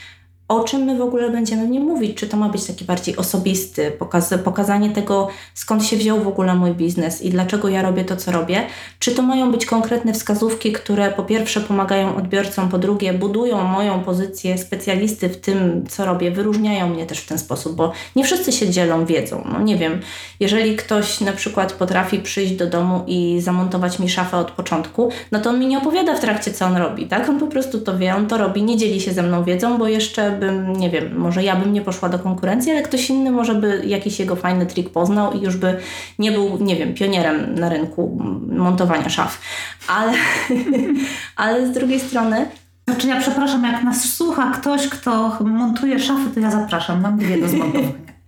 [0.49, 2.17] o czym my w ogóle będziemy w nim mówić.
[2.17, 6.55] Czy to ma być taki bardziej osobisty, pokaz, pokazanie tego, skąd się wziął w ogóle
[6.55, 8.63] mój biznes i dlaczego ja robię to, co robię.
[8.99, 14.03] Czy to mają być konkretne wskazówki, które po pierwsze pomagają odbiorcom, po drugie budują moją
[14.03, 18.51] pozycję specjalisty w tym, co robię, wyróżniają mnie też w ten sposób, bo nie wszyscy
[18.51, 19.47] się dzielą wiedzą.
[19.51, 19.99] No nie wiem,
[20.39, 25.39] jeżeli ktoś na przykład potrafi przyjść do domu i zamontować mi szafę od początku, no
[25.39, 27.29] to on mi nie opowiada w trakcie, co on robi, tak?
[27.29, 29.87] On po prostu to wie, on to robi, nie dzieli się ze mną wiedzą, bo
[29.87, 33.55] jeszcze bym, nie wiem, może ja bym nie poszła do konkurencji, ale ktoś inny może
[33.55, 35.77] by jakiś jego fajny trik poznał i już by
[36.19, 39.41] nie był, nie wiem, pionierem na rynku montowania szaf.
[39.87, 40.13] Ale,
[41.35, 42.45] ale z drugiej strony
[42.89, 47.41] znaczy ja przepraszam, jak nas słucha ktoś, kto montuje szafy, to ja zapraszam, mam dwie
[47.41, 48.18] do zmontowania.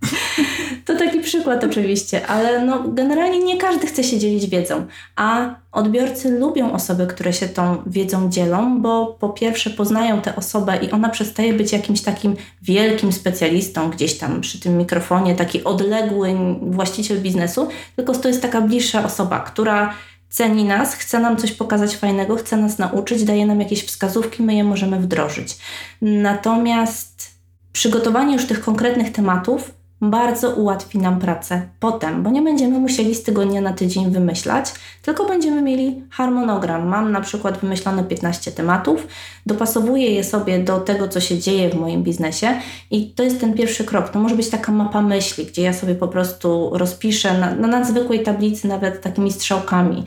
[0.91, 6.39] To taki przykład oczywiście, ale no, generalnie nie każdy chce się dzielić wiedzą, a odbiorcy
[6.39, 11.09] lubią osoby, które się tą wiedzą dzielą, bo po pierwsze poznają tę osobę i ona
[11.09, 17.67] przestaje być jakimś takim wielkim specjalistą gdzieś tam przy tym mikrofonie, taki odległy właściciel biznesu,
[17.95, 19.93] tylko to jest taka bliższa osoba, która
[20.29, 24.55] ceni nas, chce nam coś pokazać fajnego, chce nas nauczyć, daje nam jakieś wskazówki, my
[24.55, 25.57] je możemy wdrożyć.
[26.01, 27.31] Natomiast
[27.73, 33.23] przygotowanie już tych konkretnych tematów bardzo ułatwi nam pracę potem, bo nie będziemy musieli z
[33.23, 36.87] tygodnia na tydzień wymyślać, tylko będziemy mieli harmonogram.
[36.87, 39.07] Mam na przykład wymyślone 15 tematów,
[39.45, 42.47] dopasowuję je sobie do tego, co się dzieje w moim biznesie
[42.91, 44.09] i to jest ten pierwszy krok.
[44.09, 48.23] To może być taka mapa myśli, gdzie ja sobie po prostu rozpiszę na, na nadzwykłej
[48.23, 50.05] tablicy, nawet takimi strzałkami,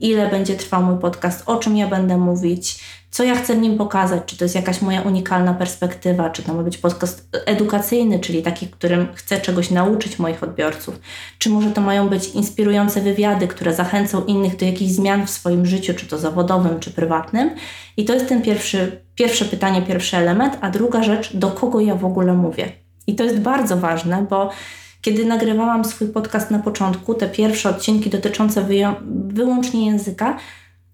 [0.00, 3.78] ile będzie trwał mój podcast, o czym ja będę mówić, co ja chcę w nim
[3.78, 8.42] pokazać, czy to jest jakaś moja unikalna perspektywa, czy to ma być podcast edukacyjny, czyli
[8.42, 11.00] taki, którym chcę czegoś nauczyć moich odbiorców,
[11.38, 15.66] czy może to mają być inspirujące wywiady, które zachęcą innych do jakichś zmian w swoim
[15.66, 17.50] życiu, czy to zawodowym, czy prywatnym.
[17.96, 21.94] I to jest ten pierwszy, pierwsze pytanie, pierwszy element, a druga rzecz, do kogo ja
[21.94, 22.72] w ogóle mówię.
[23.06, 24.50] I to jest bardzo ważne, bo
[25.06, 28.66] kiedy nagrywałam swój podcast na początku, te pierwsze odcinki dotyczące
[29.28, 30.38] wyłącznie języka,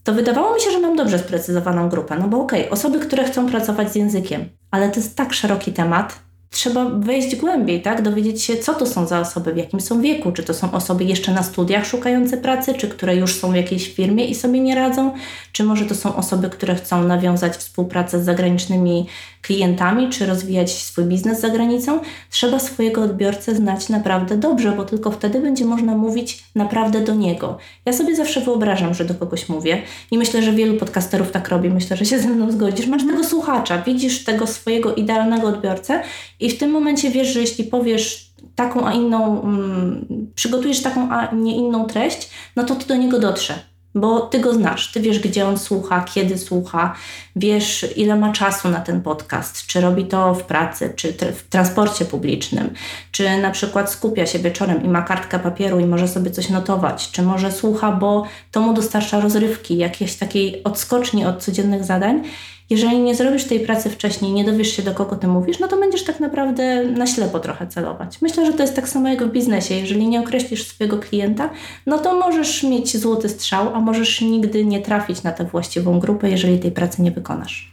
[0.04, 2.16] to wydawało mi się, że mam dobrze sprecyzowaną grupę.
[2.20, 5.72] No bo okej, okay, osoby, które chcą pracować z językiem, ale to jest tak szeroki
[5.72, 6.18] temat,
[6.50, 8.02] trzeba wejść głębiej, tak?
[8.02, 10.32] Dowiedzieć się, co to są za osoby, w jakim są wieku.
[10.32, 13.94] Czy to są osoby jeszcze na studiach szukające pracy, czy które już są w jakiejś
[13.94, 15.14] firmie i sobie nie radzą,
[15.52, 19.06] czy może to są osoby, które chcą nawiązać współpracę z zagranicznymi
[19.42, 22.00] klientami, czy rozwijać swój biznes za granicą.
[22.30, 27.58] Trzeba swojego odbiorcę znać naprawdę dobrze, bo tylko wtedy będzie można mówić naprawdę do niego.
[27.84, 31.70] Ja sobie zawsze wyobrażam, że do kogoś mówię i myślę, że wielu podcasterów tak robi.
[31.70, 32.86] Myślę, że się ze mną zgodzisz.
[32.86, 36.02] Masz tego słuchacza, widzisz tego swojego idealnego odbiorcę
[36.40, 41.34] i w tym momencie wiesz, że jeśli powiesz taką, a inną, mm, przygotujesz taką, a
[41.34, 43.71] nie inną treść, no to ty do niego dotrze.
[43.94, 46.94] Bo ty go znasz, ty wiesz, gdzie on słucha, kiedy słucha,
[47.36, 52.04] wiesz, ile ma czasu na ten podcast, czy robi to w pracy, czy w transporcie
[52.04, 52.70] publicznym,
[53.10, 57.10] czy na przykład skupia się wieczorem i ma kartkę papieru i może sobie coś notować,
[57.10, 62.22] czy może słucha, bo to mu dostarcza rozrywki, jakiejś takiej odskoczni od codziennych zadań
[62.70, 65.80] jeżeli nie zrobisz tej pracy wcześniej, nie dowiesz się do kogo ty mówisz, no to
[65.80, 68.22] będziesz tak naprawdę na ślepo trochę celować.
[68.22, 69.74] Myślę, że to jest tak samo jak w biznesie.
[69.74, 71.50] Jeżeli nie określisz swojego klienta,
[71.86, 76.30] no to możesz mieć złoty strzał, a możesz nigdy nie trafić na tę właściwą grupę,
[76.30, 77.72] jeżeli tej pracy nie wykonasz.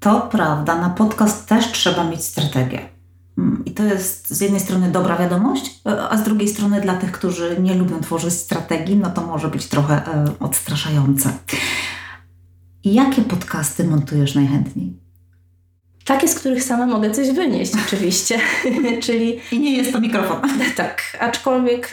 [0.00, 2.80] To prawda, na podcast też trzeba mieć strategię.
[3.38, 7.12] Mm, I to jest z jednej strony dobra wiadomość, a z drugiej strony dla tych,
[7.12, 11.32] którzy nie lubią tworzyć strategii, no to może być trochę e, odstraszające.
[12.92, 15.07] Jakie podcasty montujesz najchętniej?
[16.08, 18.38] Takie, z których sama mogę coś wynieść, oczywiście.
[19.02, 19.40] Czyli...
[19.52, 20.40] I nie jest to mikrofon.
[20.76, 21.90] tak, aczkolwiek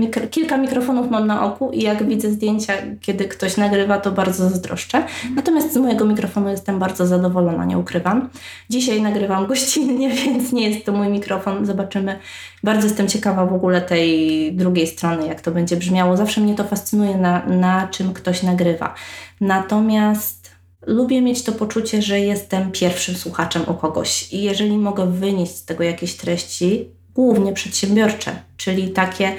[0.00, 4.48] mikro, kilka mikrofonów mam na oku i jak widzę zdjęcia, kiedy ktoś nagrywa, to bardzo
[4.48, 5.04] zazdroszczę.
[5.34, 8.28] Natomiast z mojego mikrofonu jestem bardzo zadowolona, nie ukrywam.
[8.70, 11.66] Dzisiaj nagrywam gościnnie, więc nie jest to mój mikrofon.
[11.66, 12.18] Zobaczymy.
[12.64, 16.16] Bardzo jestem ciekawa w ogóle tej drugiej strony, jak to będzie brzmiało.
[16.16, 18.94] Zawsze mnie to fascynuje, na, na czym ktoś nagrywa.
[19.40, 20.41] Natomiast
[20.86, 25.64] lubię mieć to poczucie, że jestem pierwszym słuchaczem u kogoś i jeżeli mogę wynieść z
[25.64, 29.32] tego jakieś treści, głównie przedsiębiorcze, czyli takie,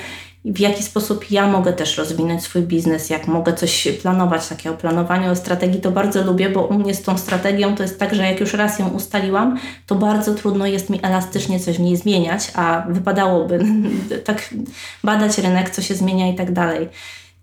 [0.45, 4.73] w jaki sposób ja mogę też rozwinąć swój biznes, jak mogę coś planować, takie o
[4.73, 8.15] planowaniu, o strategii, to bardzo lubię, bo u mnie z tą strategią to jest tak,
[8.15, 11.97] że jak już raz ją ustaliłam, to bardzo trudno jest mi elastycznie coś w niej
[11.97, 13.60] zmieniać, a wypadałoby
[14.25, 14.49] tak
[15.03, 16.89] badać rynek, co się zmienia i tak dalej.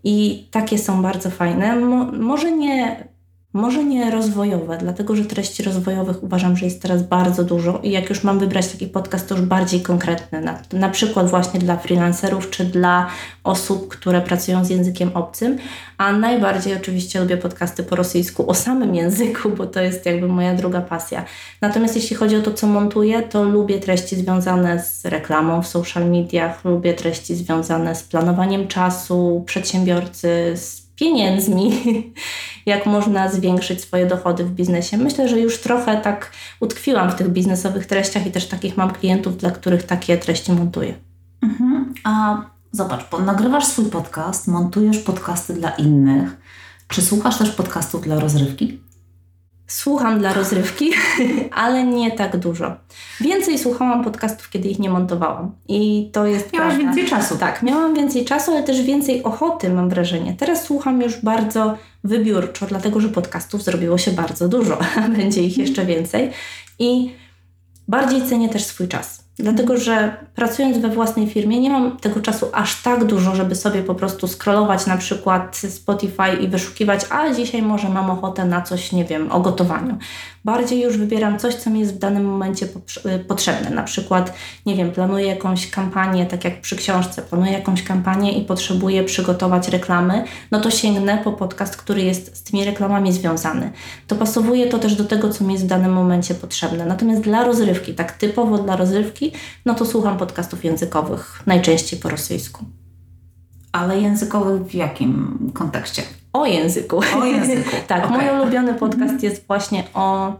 [0.04, 1.76] I takie są bardzo fajne.
[1.76, 3.09] Mo może nie
[3.52, 8.08] może nie rozwojowe, dlatego że treści rozwojowych uważam, że jest teraz bardzo dużo i jak
[8.08, 12.50] już mam wybrać taki podcast, to już bardziej konkretny, na, na przykład właśnie dla freelancerów
[12.50, 13.06] czy dla
[13.44, 15.58] osób, które pracują z językiem obcym,
[15.98, 20.54] a najbardziej oczywiście lubię podcasty po rosyjsku o samym języku, bo to jest jakby moja
[20.54, 21.24] druga pasja.
[21.60, 26.10] Natomiast jeśli chodzi o to, co montuję, to lubię treści związane z reklamą w social
[26.10, 31.72] mediach, lubię treści związane z planowaniem czasu przedsiębiorcy, z pieniędzmi,
[32.66, 34.96] jak można zwiększyć swoje dochody w biznesie.
[34.96, 39.36] Myślę, że już trochę tak utkwiłam w tych biznesowych treściach i też takich mam klientów,
[39.36, 40.94] dla których takie treści montuję.
[41.42, 41.94] Mhm.
[42.04, 46.36] A zobacz, nagrywasz swój podcast, montujesz podcasty dla innych.
[46.88, 48.80] Czy słuchasz też podcastów dla rozrywki?
[49.70, 50.92] Słucham dla rozrywki,
[51.50, 52.76] ale nie tak dużo.
[53.20, 55.52] Więcej słuchałam podcastów, kiedy ich nie montowałam.
[55.68, 56.52] I to jest.
[56.52, 56.94] Miałaś prawda.
[56.94, 57.38] więcej czasu.
[57.38, 60.34] Tak, miałam więcej czasu, ale też więcej ochoty, mam wrażenie.
[60.38, 65.58] Teraz słucham już bardzo wybiórczo, dlatego że podcastów zrobiło się bardzo dużo, a będzie ich
[65.58, 66.30] jeszcze więcej.
[66.78, 67.14] I
[67.88, 69.19] bardziej cenię też swój czas.
[69.42, 73.82] Dlatego, że pracując we własnej firmie nie mam tego czasu aż tak dużo, żeby sobie
[73.82, 78.92] po prostu scrollować na przykład Spotify i wyszukiwać, a dzisiaj może mam ochotę na coś,
[78.92, 79.98] nie wiem, o gotowaniu.
[80.44, 83.70] Bardziej już wybieram coś, co mi jest w danym momencie y, potrzebne.
[83.70, 84.32] Na przykład,
[84.66, 89.68] nie wiem, planuję jakąś kampanię, tak jak przy książce, planuję jakąś kampanię i potrzebuję przygotować
[89.68, 93.70] reklamy, no to sięgnę po podcast, który jest z tymi reklamami związany.
[94.06, 96.86] To pasowuje to też do tego, co mi jest w danym momencie potrzebne.
[96.86, 99.32] Natomiast dla rozrywki, tak typowo dla rozrywki,
[99.66, 102.79] no to słucham podcastów językowych, najczęściej po rosyjsku.
[103.72, 106.02] Ale językowych w jakim kontekście?
[106.32, 107.00] O języku.
[107.16, 107.70] O języku.
[107.88, 108.18] tak, okay.
[108.18, 110.32] mój ulubiony podcast jest właśnie o,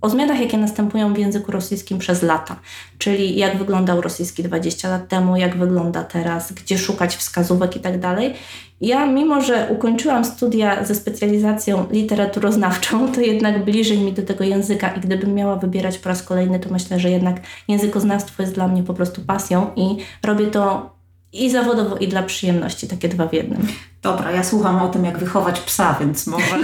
[0.00, 2.56] o zmianach, jakie następują w języku rosyjskim przez lata.
[2.98, 8.00] Czyli jak wyglądał rosyjski 20 lat temu, jak wygląda teraz, gdzie szukać wskazówek i tak
[8.00, 8.34] dalej.
[8.80, 14.88] Ja, mimo że ukończyłam studia ze specjalizacją literaturoznawczą, to jednak bliżej mi do tego języka
[14.88, 17.36] i gdybym miała wybierać po raz kolejny, to myślę, że jednak
[17.68, 20.90] językoznawstwo jest dla mnie po prostu pasją i robię to
[21.32, 23.66] i zawodowo, i dla przyjemności, takie dwa w jednym.
[24.02, 26.58] Dobra, ja słucham o tym, jak wychować psa, więc może.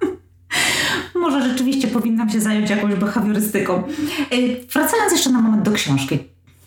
[1.14, 3.82] może rzeczywiście powinnam się zająć jakąś behawiorystyką.
[4.72, 6.18] Wracając jeszcze na moment do książki.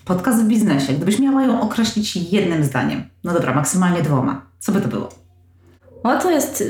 [0.06, 0.94] Podcast w biznesie.
[0.94, 5.10] Gdybyś miała ją określić jednym zdaniem, no dobra, maksymalnie dwoma, co by to było?
[6.04, 6.64] O, to jest,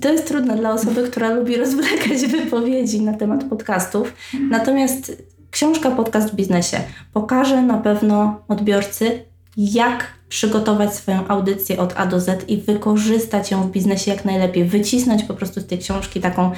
[0.00, 4.12] to jest trudne dla osoby, która lubi rozwlekać wypowiedzi na temat podcastów.
[4.50, 6.80] Natomiast książka Podcast w biznesie
[7.12, 9.24] pokaże na pewno odbiorcy,
[9.56, 14.64] jak przygotować swoją audycję od A do Z i wykorzystać ją w biznesie jak najlepiej.
[14.64, 16.50] Wycisnąć po prostu z tej książki taką,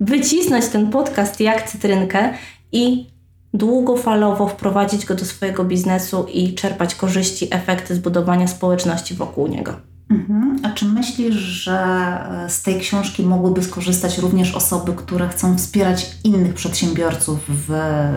[0.00, 2.34] wycisnąć ten podcast jak cytrynkę
[2.72, 3.06] i
[3.54, 9.76] długofalowo wprowadzić go do swojego biznesu i czerpać korzyści, efekty zbudowania społeczności wokół niego.
[10.10, 10.58] Mhm.
[10.62, 11.72] A czy myślisz, że
[12.44, 17.72] e, z tej książki mogłyby skorzystać również osoby, które chcą wspierać innych przedsiębiorców w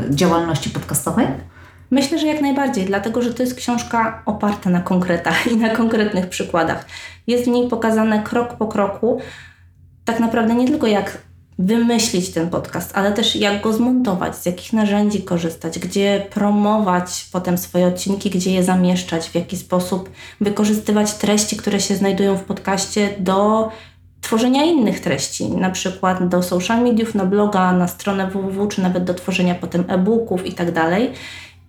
[0.09, 1.27] działalności podcastowej?
[1.91, 6.29] Myślę, że jak najbardziej, dlatego że to jest książka oparta na konkretach i na konkretnych
[6.29, 6.85] przykładach.
[7.27, 9.21] Jest w niej pokazane krok po kroku,
[10.05, 11.17] tak naprawdę nie tylko jak
[11.59, 17.57] wymyślić ten podcast, ale też jak go zmontować, z jakich narzędzi korzystać, gdzie promować potem
[17.57, 20.09] swoje odcinki, gdzie je zamieszczać, w jaki sposób
[20.41, 23.69] wykorzystywać treści, które się znajdują w podcaście do
[24.21, 29.03] tworzenia innych treści, na przykład do social mediów, na bloga, na stronę www, czy nawet
[29.03, 31.11] do tworzenia potem e-booków i tak dalej.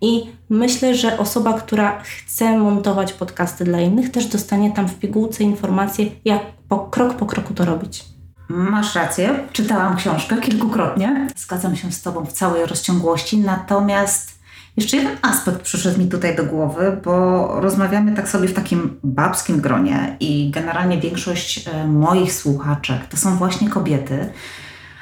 [0.00, 5.44] I myślę, że osoba, która chce montować podcasty dla innych, też dostanie tam w pigułce
[5.44, 8.04] informacje, jak po, krok po kroku to robić.
[8.48, 11.28] Masz rację, czytałam książkę kilkukrotnie.
[11.36, 14.36] Zgadzam się z Tobą w całej rozciągłości, natomiast
[14.76, 19.60] jeszcze jeden aspekt przyszedł mi tutaj do głowy, bo rozmawiamy tak sobie w takim babskim
[19.60, 24.32] gronie i generalnie większość e, moich słuchaczek to są właśnie kobiety.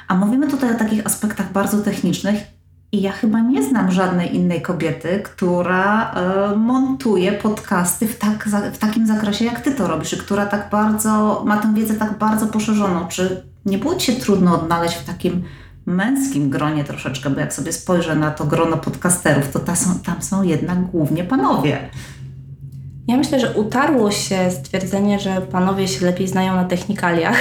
[0.07, 2.35] A mówimy tutaj o takich aspektach bardzo technicznych
[2.91, 6.15] i ja chyba nie znam żadnej innej kobiety, która
[6.53, 11.43] y, montuje podcasty w, tak, w takim zakresie, jak ty to robisz, która tak bardzo
[11.45, 13.07] ma tę wiedzę tak bardzo poszerzoną.
[13.07, 15.43] Czy nie było ci się trudno odnaleźć w takim
[15.85, 20.21] męskim gronie troszeczkę, bo jak sobie spojrzę na to grono podcasterów, to ta są, tam
[20.21, 21.89] są jednak głównie panowie.
[23.07, 27.37] Ja myślę, że utarło się stwierdzenie, że panowie się lepiej znają na technikaliach.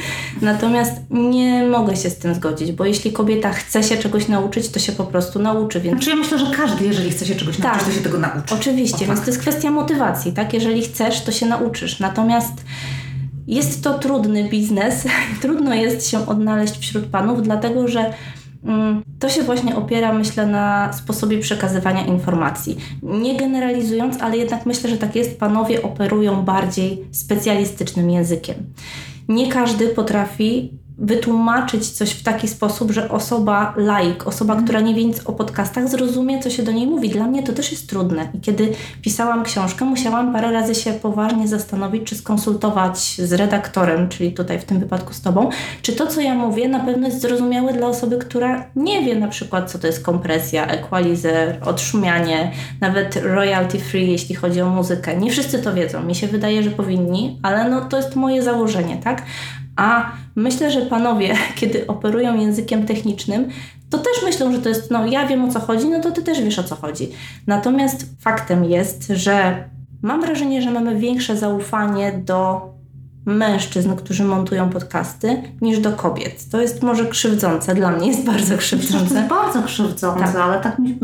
[0.42, 4.78] Natomiast nie mogę się z tym zgodzić, bo jeśli kobieta chce się czegoś nauczyć, to
[4.78, 5.80] się po prostu nauczy.
[5.80, 5.96] Więc...
[5.96, 8.54] Znaczy ja myślę, że każdy, jeżeli chce się czegoś tak, nauczyć, to się tego nauczy.
[8.54, 10.54] Oczywiście, o, więc to jest kwestia motywacji, tak?
[10.54, 12.00] Jeżeli chcesz, to się nauczysz.
[12.00, 12.64] Natomiast
[13.46, 15.04] jest to trudny biznes.
[15.42, 18.14] Trudno jest się odnaleźć wśród panów, dlatego że
[19.18, 22.76] to się właśnie opiera, myślę, na sposobie przekazywania informacji.
[23.02, 28.56] Nie generalizując, ale jednak myślę, że tak jest, panowie operują bardziej specjalistycznym językiem.
[29.28, 34.64] Nie każdy potrafi wytłumaczyć coś w taki sposób, że osoba laik, osoba, mhm.
[34.64, 37.08] która nie wie nic o podcastach, zrozumie, co się do niej mówi.
[37.08, 38.28] Dla mnie to też jest trudne.
[38.34, 38.72] I kiedy
[39.02, 44.64] pisałam książkę, musiałam parę razy się poważnie zastanowić, czy skonsultować z redaktorem, czyli tutaj w
[44.64, 45.50] tym wypadku z Tobą,
[45.82, 49.28] czy to, co ja mówię, na pewno jest zrozumiałe dla osoby, która nie wie na
[49.28, 55.16] przykład, co to jest kompresja, equalizer, odszumianie, nawet royalty free, jeśli chodzi o muzykę.
[55.16, 56.02] Nie wszyscy to wiedzą.
[56.02, 59.22] Mi się wydaje, że powinni, ale no to jest moje założenie, tak?
[59.76, 63.48] A myślę, że panowie, kiedy operują językiem technicznym,
[63.90, 66.22] to też myślą, że to jest, no ja wiem o co chodzi, no to ty
[66.22, 67.08] też wiesz o co chodzi.
[67.46, 69.64] Natomiast faktem jest, że
[70.02, 72.60] mam wrażenie, że mamy większe zaufanie do
[73.26, 76.50] mężczyzn, którzy montują podcasty, niż do kobiet.
[76.50, 79.08] To jest może krzywdzące, dla mnie jest bardzo krzywdzące.
[79.08, 80.36] To jest bardzo krzywdzące, tak.
[80.36, 80.98] ale tak mi,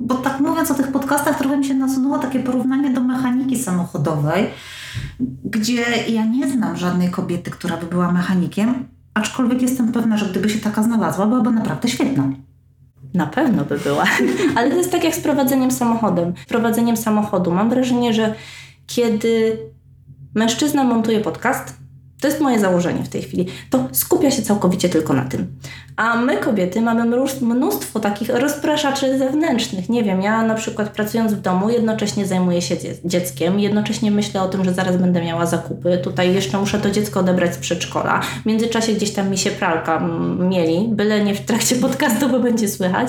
[0.00, 4.46] bo tak mówiąc o tych podcastach, trochę mi się nasunęło takie porównanie do mechaniki samochodowej,
[5.44, 10.50] gdzie ja nie znam żadnej kobiety, która by była mechanikiem, aczkolwiek jestem pewna, że gdyby
[10.50, 12.30] się taka znalazła, byłaby naprawdę świetna.
[13.14, 14.04] Na pewno by była,
[14.56, 16.34] ale to jest tak jak z prowadzeniem samochodem.
[16.48, 17.50] Prowadzeniem samochodu.
[17.50, 18.34] Mam wrażenie, że
[18.86, 19.58] kiedy
[20.34, 21.78] mężczyzna montuje podcast,
[22.20, 23.46] to jest moje założenie w tej chwili.
[23.70, 25.46] To skupia się całkowicie tylko na tym.
[25.96, 29.88] A my, kobiety, mamy mnóstwo takich rozpraszaczy zewnętrznych.
[29.88, 34.48] Nie wiem, ja na przykład pracując w domu, jednocześnie zajmuję się dzieckiem, jednocześnie myślę o
[34.48, 35.98] tym, że zaraz będę miała zakupy.
[36.04, 38.20] Tutaj jeszcze muszę to dziecko odebrać z przedszkola.
[38.42, 40.08] W międzyczasie gdzieś tam mi się pralka
[40.38, 43.08] mieli, byle nie w trakcie podcastu, bo będzie słychać,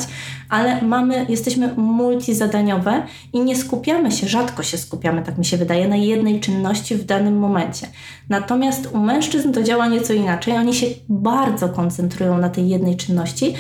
[0.50, 3.04] ale mamy, jesteśmy multizadaniowe
[3.34, 7.06] i nie skupiamy się, rzadko się skupiamy, tak mi się wydaje, na jednej czynności w
[7.06, 7.88] danym momencie.
[8.30, 10.54] Natomiast u mężczyzn to działa nieco inaczej.
[10.54, 13.54] Oni się bardzo koncentrują na tej jednej czynności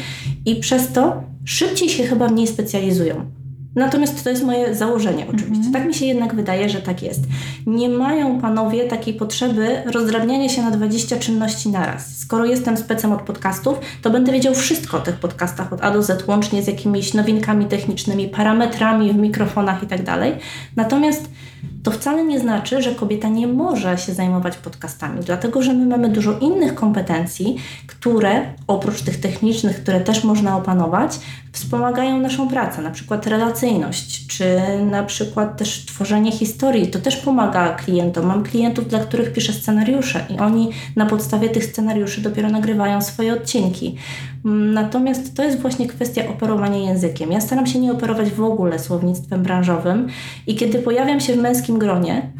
[0.46, 3.26] i przez to szybciej się chyba mniej specjalizują.
[3.76, 5.66] Natomiast to jest moje założenie oczywiście.
[5.68, 5.74] Mhm.
[5.74, 7.24] Tak mi się jednak wydaje, że tak jest.
[7.66, 12.18] Nie mają panowie takiej potrzeby rozdrabniania się na 20 czynności naraz.
[12.18, 16.04] Skoro jestem specem od podcastów, to będę wiedział wszystko o tych podcastach od A do
[16.04, 20.04] Z, łącznie z jakimiś nowinkami technicznymi, parametrami w mikrofonach itd.
[20.04, 20.20] Tak
[20.76, 21.30] Natomiast
[21.84, 26.10] to wcale nie znaczy, że kobieta nie może się zajmować podcastami, dlatego że my mamy
[26.10, 27.56] dużo innych kompetencji,
[27.88, 31.20] które oprócz tych technicznych, które też można opanować,
[31.52, 34.60] wspomagają naszą pracę, na przykład relacyjność, czy
[34.92, 36.88] na przykład też tworzenie historii.
[36.88, 38.26] To też pomaga klientom.
[38.26, 43.34] Mam klientów, dla których piszę scenariusze i oni na podstawie tych scenariuszy dopiero nagrywają swoje
[43.34, 43.96] odcinki.
[44.74, 47.32] Natomiast to jest właśnie kwestia operowania językiem.
[47.32, 50.08] Ja staram się nie operować w ogóle słownictwem branżowym
[50.48, 52.32] i kiedy pojawiam się w męskim gronie,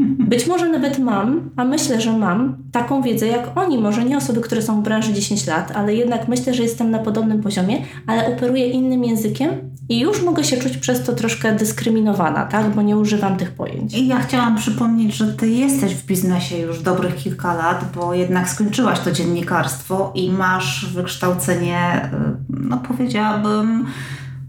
[0.00, 3.78] być może nawet mam, a myślę, że mam taką wiedzę jak oni.
[3.78, 6.98] Może nie osoby, które są w branży 10 lat, ale jednak myślę, że jestem na
[6.98, 9.50] podobnym poziomie, ale operuję innym językiem
[9.88, 12.74] i już mogę się czuć przez to troszkę dyskryminowana, tak?
[12.74, 13.94] Bo nie używam tych pojęć.
[13.94, 18.48] I ja chciałam przypomnieć, że ty jesteś w biznesie już dobrych kilka lat, bo jednak
[18.48, 23.86] skończyłaś to dziennikarstwo i masz wykształcenie, y, no powiedziałabym,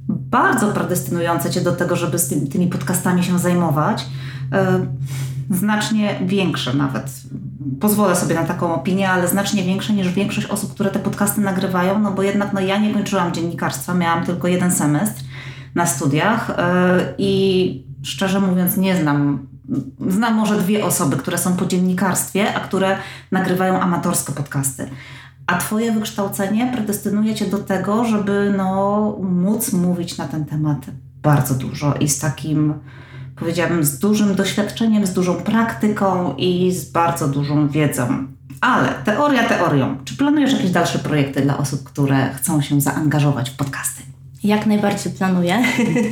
[0.09, 4.05] bardzo predestynujące cię do tego, żeby z tymi, tymi podcastami się zajmować.
[5.49, 7.11] Znacznie większe nawet.
[7.79, 11.99] Pozwolę sobie na taką opinię, ale znacznie większe niż większość osób, które te podcasty nagrywają,
[11.99, 15.23] no bo jednak no, ja nie kończyłam dziennikarstwa, miałam tylko jeden semestr
[15.75, 19.47] na studiach yy, i szczerze mówiąc nie znam,
[20.07, 22.97] znam może dwie osoby, które są po dziennikarstwie, a które
[23.31, 24.89] nagrywają amatorskie podcasty.
[25.47, 30.77] A Twoje wykształcenie predestynuje Cię do tego, żeby no, móc mówić na ten temat
[31.21, 32.73] bardzo dużo i z takim
[33.35, 38.27] powiedziałabym, z dużym doświadczeniem, z dużą praktyką i z bardzo dużą wiedzą.
[38.61, 39.97] Ale teoria teorią.
[40.05, 44.14] Czy planujesz jakieś dalsze projekty dla osób, które chcą się zaangażować w podcasty?
[44.45, 45.63] Jak najbardziej planuję.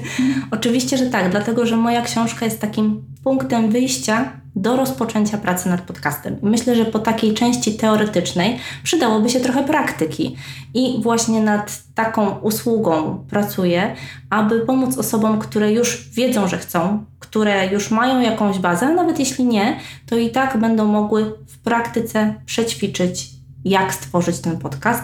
[0.52, 5.82] Oczywiście, że tak, dlatego że moja książka jest takim punktem wyjścia do rozpoczęcia pracy nad
[5.82, 6.38] podcastem.
[6.42, 10.36] Myślę, że po takiej części teoretycznej przydałoby się trochę praktyki.
[10.74, 13.96] I właśnie nad taką usługą pracuję,
[14.30, 19.20] aby pomóc osobom, które już wiedzą, że chcą, które już mają jakąś bazę, a nawet
[19.20, 23.30] jeśli nie, to i tak będą mogły w praktyce przećwiczyć,
[23.66, 25.04] jak stworzyć ten podcast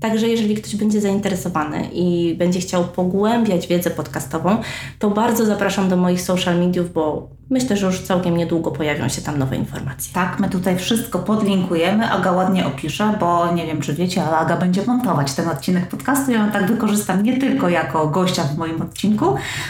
[0.00, 4.56] Także jeżeli ktoś będzie zainteresowany i będzie chciał pogłębiać wiedzę podcastową,
[4.98, 9.22] to bardzo zapraszam do moich social mediów, bo myślę, że już całkiem niedługo pojawią się
[9.22, 10.14] tam nowe informacje.
[10.14, 14.56] Tak, my tutaj wszystko podlinkujemy, Aga ładnie opisze, bo nie wiem, czy wiecie, ale Aga
[14.56, 16.30] będzie montować ten odcinek podcastu.
[16.30, 19.26] Ja ją tak wykorzystam nie tylko jako gościa w moim odcinku,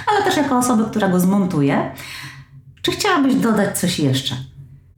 [0.07, 1.91] ale też jako osobę, która go zmontuje.
[2.83, 4.50] Czy chciałabyś dodać coś jeszcze?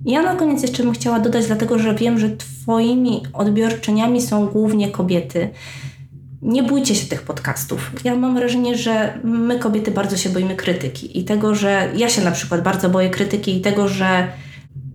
[0.05, 4.91] Ja na koniec jeszcze bym chciała dodać, dlatego że wiem, że Twoimi odbiorczyniami są głównie
[4.91, 5.49] kobiety.
[6.43, 7.93] Nie bójcie się tych podcastów.
[8.05, 12.25] Ja mam wrażenie, że my kobiety bardzo się boimy krytyki i tego, że ja się
[12.25, 14.29] na przykład bardzo boję krytyki i tego, że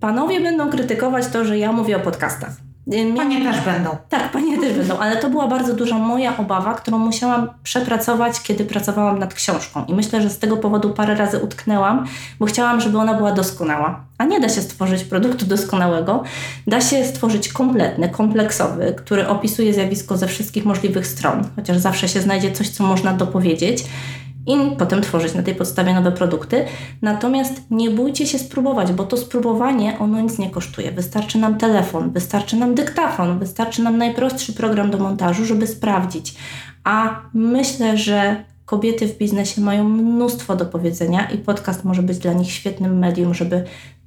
[0.00, 2.67] panowie będą krytykować to, że ja mówię o podcastach.
[3.16, 3.90] Panie też będą.
[4.08, 8.64] Tak, panie też będą, ale to była bardzo duża moja obawa, którą musiałam przepracować, kiedy
[8.64, 9.84] pracowałam nad książką.
[9.84, 12.06] I myślę, że z tego powodu parę razy utknęłam,
[12.40, 14.00] bo chciałam, żeby ona była doskonała.
[14.18, 16.22] A nie da się stworzyć produktu doskonałego,
[16.66, 22.20] da się stworzyć kompletny, kompleksowy, który opisuje zjawisko ze wszystkich możliwych stron, chociaż zawsze się
[22.20, 23.84] znajdzie coś, co można dopowiedzieć
[24.48, 26.64] i potem tworzyć na tej podstawie nowe produkty.
[27.02, 30.92] Natomiast nie bójcie się spróbować, bo to spróbowanie ono nic nie kosztuje.
[30.92, 36.34] Wystarczy nam telefon, wystarczy nam dyktafon, wystarczy nam najprostszy program do montażu, żeby sprawdzić.
[36.84, 42.32] A myślę, że kobiety w biznesie mają mnóstwo do powiedzenia i podcast może być dla
[42.32, 43.64] nich świetnym medium, żeby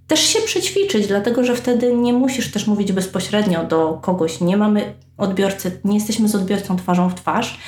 [0.08, 4.42] też się przećwiczyć, dlatego że wtedy nie musisz też mówić bezpośrednio do kogoś.
[4.42, 7.60] Nie mamy odbiorcy, nie jesteśmy z odbiorcą twarzą w twarz,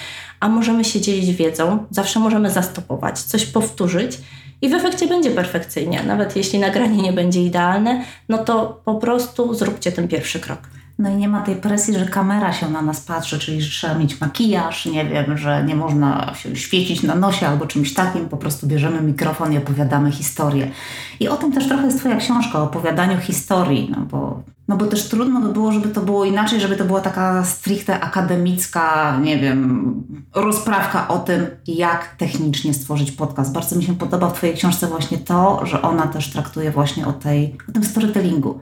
[0.44, 4.18] a możemy się dzielić wiedzą, zawsze możemy zastopować, coś powtórzyć
[4.62, 6.04] i w efekcie będzie perfekcyjnie.
[6.04, 10.60] Nawet jeśli nagranie nie będzie idealne, no to po prostu zróbcie ten pierwszy krok.
[11.00, 13.96] No i nie ma tej presji, że kamera się na nas patrzy, czyli że trzeba
[13.96, 18.30] mieć makijaż, nie wiem, że nie można się świecić na nosie albo czymś takim.
[18.30, 20.72] Po prostu bierzemy mikrofon i opowiadamy historię.
[21.20, 24.86] I o tym też trochę jest Twoja książka, o opowiadaniu historii, no bo, no bo
[24.86, 29.40] też trudno by było, żeby to było inaczej, żeby to była taka stricte akademicka, nie
[29.40, 29.94] wiem,
[30.36, 33.54] rozprawka o tym, jak technicznie stworzyć podcast.
[33.54, 37.14] Bardzo mi się podoba w Twojej książce właśnie to, że ona też traktuje właśnie o,
[37.14, 38.60] tej, o tym storytellingu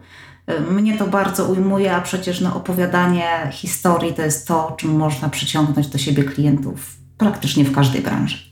[0.60, 5.88] mnie to bardzo ujmuje, a przecież no, opowiadanie historii to jest to, czym można przyciągnąć
[5.88, 8.52] do siebie klientów praktycznie w każdej branży.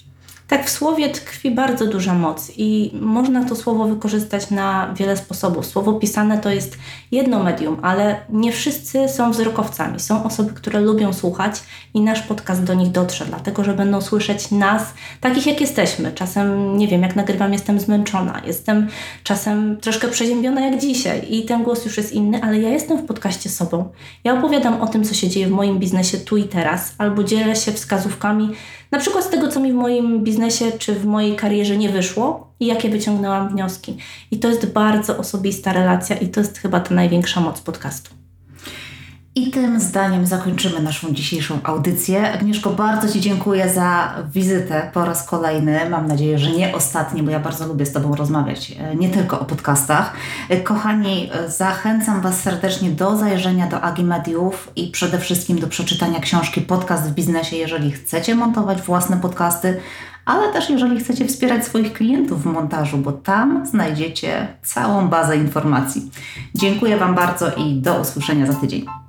[0.50, 5.66] Tak, w słowie tkwi bardzo duża moc i można to słowo wykorzystać na wiele sposobów.
[5.66, 6.78] Słowo pisane to jest
[7.12, 10.00] jedno medium, ale nie wszyscy są wzrokowcami.
[10.00, 11.64] Są osoby, które lubią słuchać
[11.94, 16.12] i nasz podcast do nich dotrze, dlatego że będą słyszeć nas takich, jak jesteśmy.
[16.12, 18.88] Czasem, nie wiem, jak nagrywam, jestem zmęczona, jestem
[19.24, 23.06] czasem troszkę przeziębiona jak dzisiaj i ten głos już jest inny, ale ja jestem w
[23.06, 23.90] podcaście sobą.
[24.24, 27.56] Ja opowiadam o tym, co się dzieje w moim biznesie tu i teraz, albo dzielę
[27.56, 28.50] się wskazówkami
[28.92, 32.54] na przykład z tego, co mi w moim biznesie czy w mojej karierze nie wyszło
[32.60, 33.98] i jakie wyciągnęłam wnioski.
[34.32, 38.29] I to jest bardzo osobista relacja i to jest chyba ta największa moc podcastu.
[39.40, 42.34] I tym zdaniem zakończymy naszą dzisiejszą audycję.
[42.34, 45.90] Agnieszko, bardzo Ci dziękuję za wizytę po raz kolejny.
[45.90, 49.40] Mam nadzieję, że nie ostatni, bo ja bardzo lubię z Tobą rozmawiać, e, nie tylko
[49.40, 50.14] o podcastach.
[50.50, 55.68] E, kochani, e, zachęcam Was serdecznie do zajrzenia do Agi Mediów i przede wszystkim do
[55.68, 59.80] przeczytania książki Podcast w biznesie, jeżeli chcecie montować własne podcasty
[60.26, 66.12] ale też jeżeli chcecie wspierać swoich klientów w montażu, bo tam znajdziecie całą bazę informacji.
[66.56, 69.09] Dziękuję Wam bardzo i do usłyszenia za tydzień.